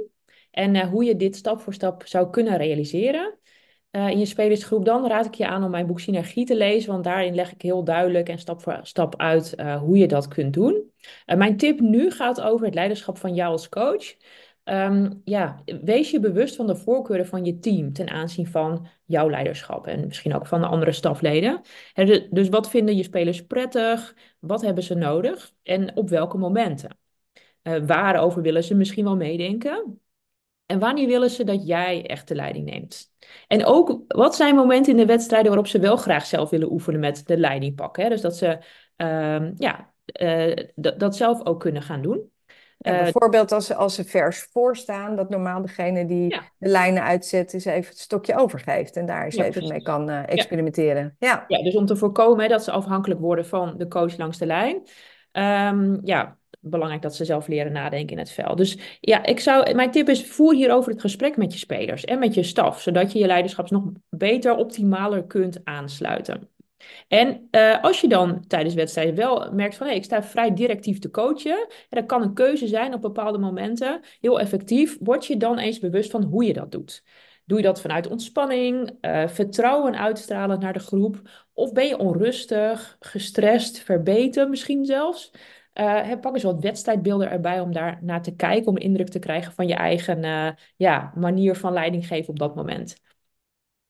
[0.50, 3.38] en uh, hoe je dit stap voor stap zou kunnen realiseren.
[3.90, 6.92] Uh, in je spelersgroep dan raad ik je aan om mijn boek Synergie te lezen,
[6.92, 10.54] want daarin leg ik heel duidelijk en stap voor stap uit hoe je dat kunt
[10.54, 10.90] doen.
[11.26, 14.14] mijn tip nu gaat over het leiderschap van jou als coach.
[14.72, 19.30] Um, ja, wees je bewust van de voorkeuren van je team ten aanzien van jouw
[19.30, 21.60] leiderschap en misschien ook van de andere stafleden.
[22.30, 24.14] Dus wat vinden je spelers prettig?
[24.38, 25.52] Wat hebben ze nodig?
[25.62, 26.98] En op welke momenten?
[27.62, 30.00] Uh, waarover willen ze misschien wel meedenken?
[30.66, 33.12] En wanneer willen ze dat jij echt de leiding neemt?
[33.46, 37.00] En ook, wat zijn momenten in de wedstrijden waarop ze wel graag zelf willen oefenen
[37.00, 38.10] met de leiding pakken?
[38.10, 38.58] Dus dat ze
[38.96, 42.30] uh, ja, uh, dat zelf ook kunnen gaan doen.
[42.82, 46.42] Ja, bijvoorbeeld als ze, als ze vers voorstaan, dat normaal degene die ja.
[46.58, 50.10] de lijnen uitzet, eens even het stokje overgeeft en daar eens Ja, even mee kan
[50.10, 51.16] uh, experimenteren.
[51.18, 51.44] Ja.
[51.48, 54.46] Ja, dus om te voorkomen hè, dat ze afhankelijk worden van de coach langs de
[54.46, 54.76] lijn.
[55.32, 58.56] Um, ja, belangrijk dat ze zelf leren nadenken in het veld.
[58.56, 62.18] Dus ja, ik zou, mijn tip is: voer hierover het gesprek met je spelers en
[62.18, 66.48] met je staf, zodat je je leiderschap nog beter, optimaler kunt aansluiten.
[67.08, 70.54] En uh, als je dan tijdens wedstrijden wel merkt van hé, hey, ik sta vrij
[70.54, 75.26] directief te coachen, en dat kan een keuze zijn op bepaalde momenten, heel effectief, word
[75.26, 77.04] je dan eens bewust van hoe je dat doet.
[77.44, 81.20] Doe je dat vanuit ontspanning, uh, vertrouwen uitstralen naar de groep?
[81.52, 85.30] Of ben je onrustig, gestrest, verbeten misschien zelfs?
[85.74, 89.52] Uh, pak eens wat wedstrijdbeelden erbij om daar naar te kijken, om indruk te krijgen
[89.52, 92.96] van je eigen ja, manier van leiding geven op dat moment.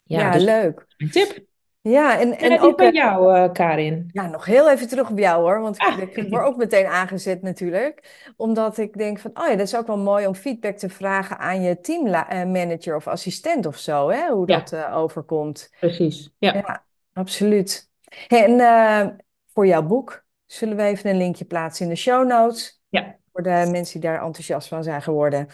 [0.03, 0.87] Ja, ja dus leuk.
[0.97, 1.49] Een tip.
[1.83, 4.09] Ja, en, en, en ook bij jou, uh, Karin.
[4.13, 5.99] Ja, nog heel even terug op jou hoor, want Ah.
[5.99, 8.25] ik, word ook meteen aangezet natuurlijk.
[8.37, 11.39] Omdat ik denk van, oh ja, dat is ook wel mooi om feedback te vragen
[11.39, 14.59] aan je teammanager of assistent of zo, hè, hoe Ja.
[14.59, 15.71] dat uh, overkomt.
[15.81, 16.55] Precies, ja.
[16.55, 17.89] Ja, absoluut.
[18.29, 19.07] En uh,
[19.53, 20.25] voor jouw boek.
[20.47, 22.81] Zullen we even een linkje plaatsen in de show notes?
[22.89, 23.17] Ja.
[23.33, 25.49] Voor de mensen die daar enthousiast van zijn geworden.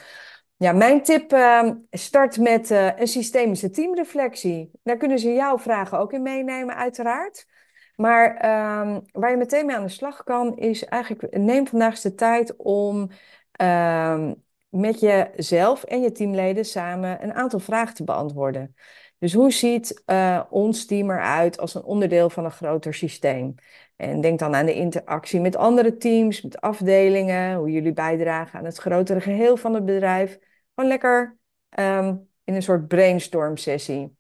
[0.59, 4.71] Ja, mijn tip uh, start met uh, een systemische teamreflectie.
[4.83, 7.47] Daar kunnen ze jouw vragen ook in meenemen, uiteraard.
[7.97, 12.15] Maar um, waar je meteen mee aan de slag kan, is eigenlijk neem vandaag de
[12.15, 13.11] tijd om
[13.63, 14.31] uh,
[14.69, 18.75] met jezelf en je teamleden samen een aantal vragen te beantwoorden.
[19.19, 23.55] Dus hoe ziet uh, ons team eruit als een onderdeel van een groter systeem?
[23.97, 28.65] En denk dan aan de interactie met andere teams, met afdelingen, hoe jullie bijdragen aan
[28.65, 30.39] het grotere geheel van het bedrijf.
[30.77, 31.39] Gewoon lekker
[31.79, 34.17] um, in een soort brainstorm sessie.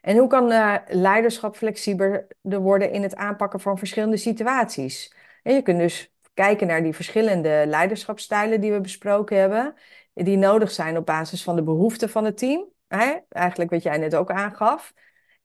[0.00, 5.14] En hoe kan uh, leiderschap flexibeler worden in het aanpakken van verschillende situaties?
[5.42, 9.74] En je kunt dus kijken naar die verschillende leiderschapstijlen die we besproken hebben,
[10.14, 12.68] die nodig zijn op basis van de behoeften van het team.
[12.88, 13.16] Hè?
[13.28, 14.92] Eigenlijk wat jij net ook aangaf.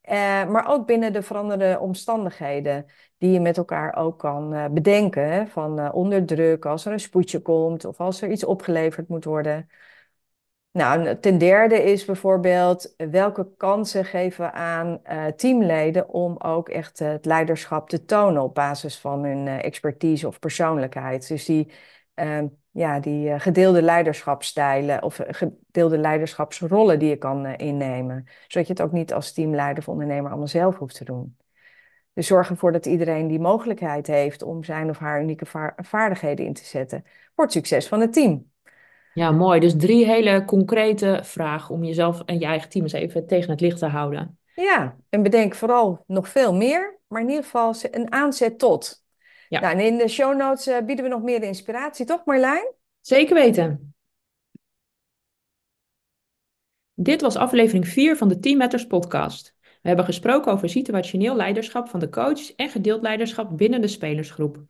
[0.04, 0.14] Uh,
[0.50, 2.86] maar ook binnen de veranderde omstandigheden
[3.18, 5.32] die je met elkaar ook kan uh, bedenken.
[5.32, 5.48] Hè?
[5.48, 9.70] Van onder druk, als er een spoedje komt of als er iets opgeleverd moet worden.
[10.72, 17.00] Nou, ten derde is bijvoorbeeld welke kansen geven we aan uh, teamleden om ook echt
[17.00, 21.28] het leiderschap te tonen op basis van hun expertise of persoonlijkheid.
[21.28, 21.72] Dus die,
[22.16, 28.28] uh, ja, die gedeelde leiderschapstijlen of gedeelde leiderschapsrollen die je kan innemen.
[28.48, 31.38] Zodat je het ook niet als teamleider of ondernemer allemaal zelf hoeft te doen.
[32.14, 35.46] Dus zorg ervoor dat iedereen die mogelijkheid heeft om zijn of haar unieke
[35.76, 37.04] vaardigheden in te zetten
[37.36, 38.52] voor het succes van het team.
[39.14, 39.60] Ja, mooi.
[39.60, 43.62] Dus drie hele concrete vragen om jezelf en je eigen team eens even tegen het
[43.62, 44.38] licht te houden.
[44.56, 49.04] Ja, en bedenk vooral nog veel meer, maar in ieder geval een aanzet tot.
[49.50, 49.60] Ja.
[49.60, 52.74] Nou, en in de show notes uh, bieden we nog meer inspiratie, toch Marlijn?
[53.02, 53.94] Zeker weten.
[56.94, 59.56] Dit was aflevering 4 van de Team Matters podcast.
[59.62, 64.64] We hebben gesproken over situationeel leiderschap van de coach en gedeeld leiderschap binnen de spelersgroep.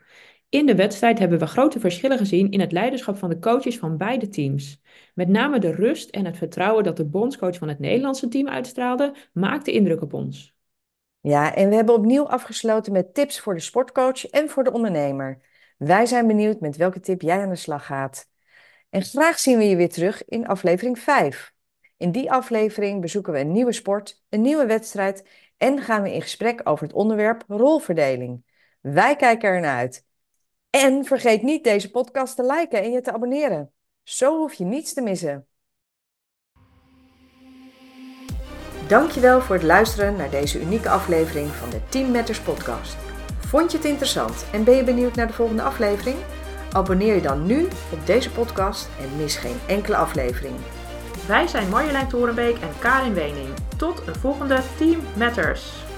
[0.49, 3.97] In de wedstrijd hebben we grote verschillen gezien in het leiderschap van de coaches van
[3.97, 4.81] beide teams.
[5.13, 9.15] Met name de rust en het vertrouwen dat de bondscoach van het Nederlandse team uitstraalde,
[9.33, 10.55] maakte indruk op ons.
[11.21, 15.41] Ja, en we hebben opnieuw afgesloten met tips voor de sportcoach en voor de ondernemer.
[15.77, 18.29] Wij zijn benieuwd met welke tip jij aan de slag gaat.
[18.89, 21.53] En graag zien we je weer terug in aflevering 5.
[21.97, 25.27] In die aflevering bezoeken we een nieuwe sport, een nieuwe wedstrijd
[25.57, 28.43] en gaan we in gesprek over het onderwerp rolverdeling.
[28.81, 30.07] Wij kijken ernaar uit.
[30.69, 33.71] En vergeet niet deze podcast te liken en je te abonneren.
[34.03, 35.47] Zo hoef je niets te missen.
[38.87, 42.97] Dankjewel voor het luisteren naar deze unieke aflevering van de Team Matters podcast.
[43.39, 46.17] Vond je het interessant en ben je benieuwd naar de volgende aflevering?
[46.71, 47.63] Abonneer je dan nu
[47.93, 50.55] op deze podcast en mis geen enkele aflevering.
[51.27, 53.53] Wij zijn Marjolein Torenbeek en Karin Wening.
[53.77, 55.88] Tot een volgende Team Matters.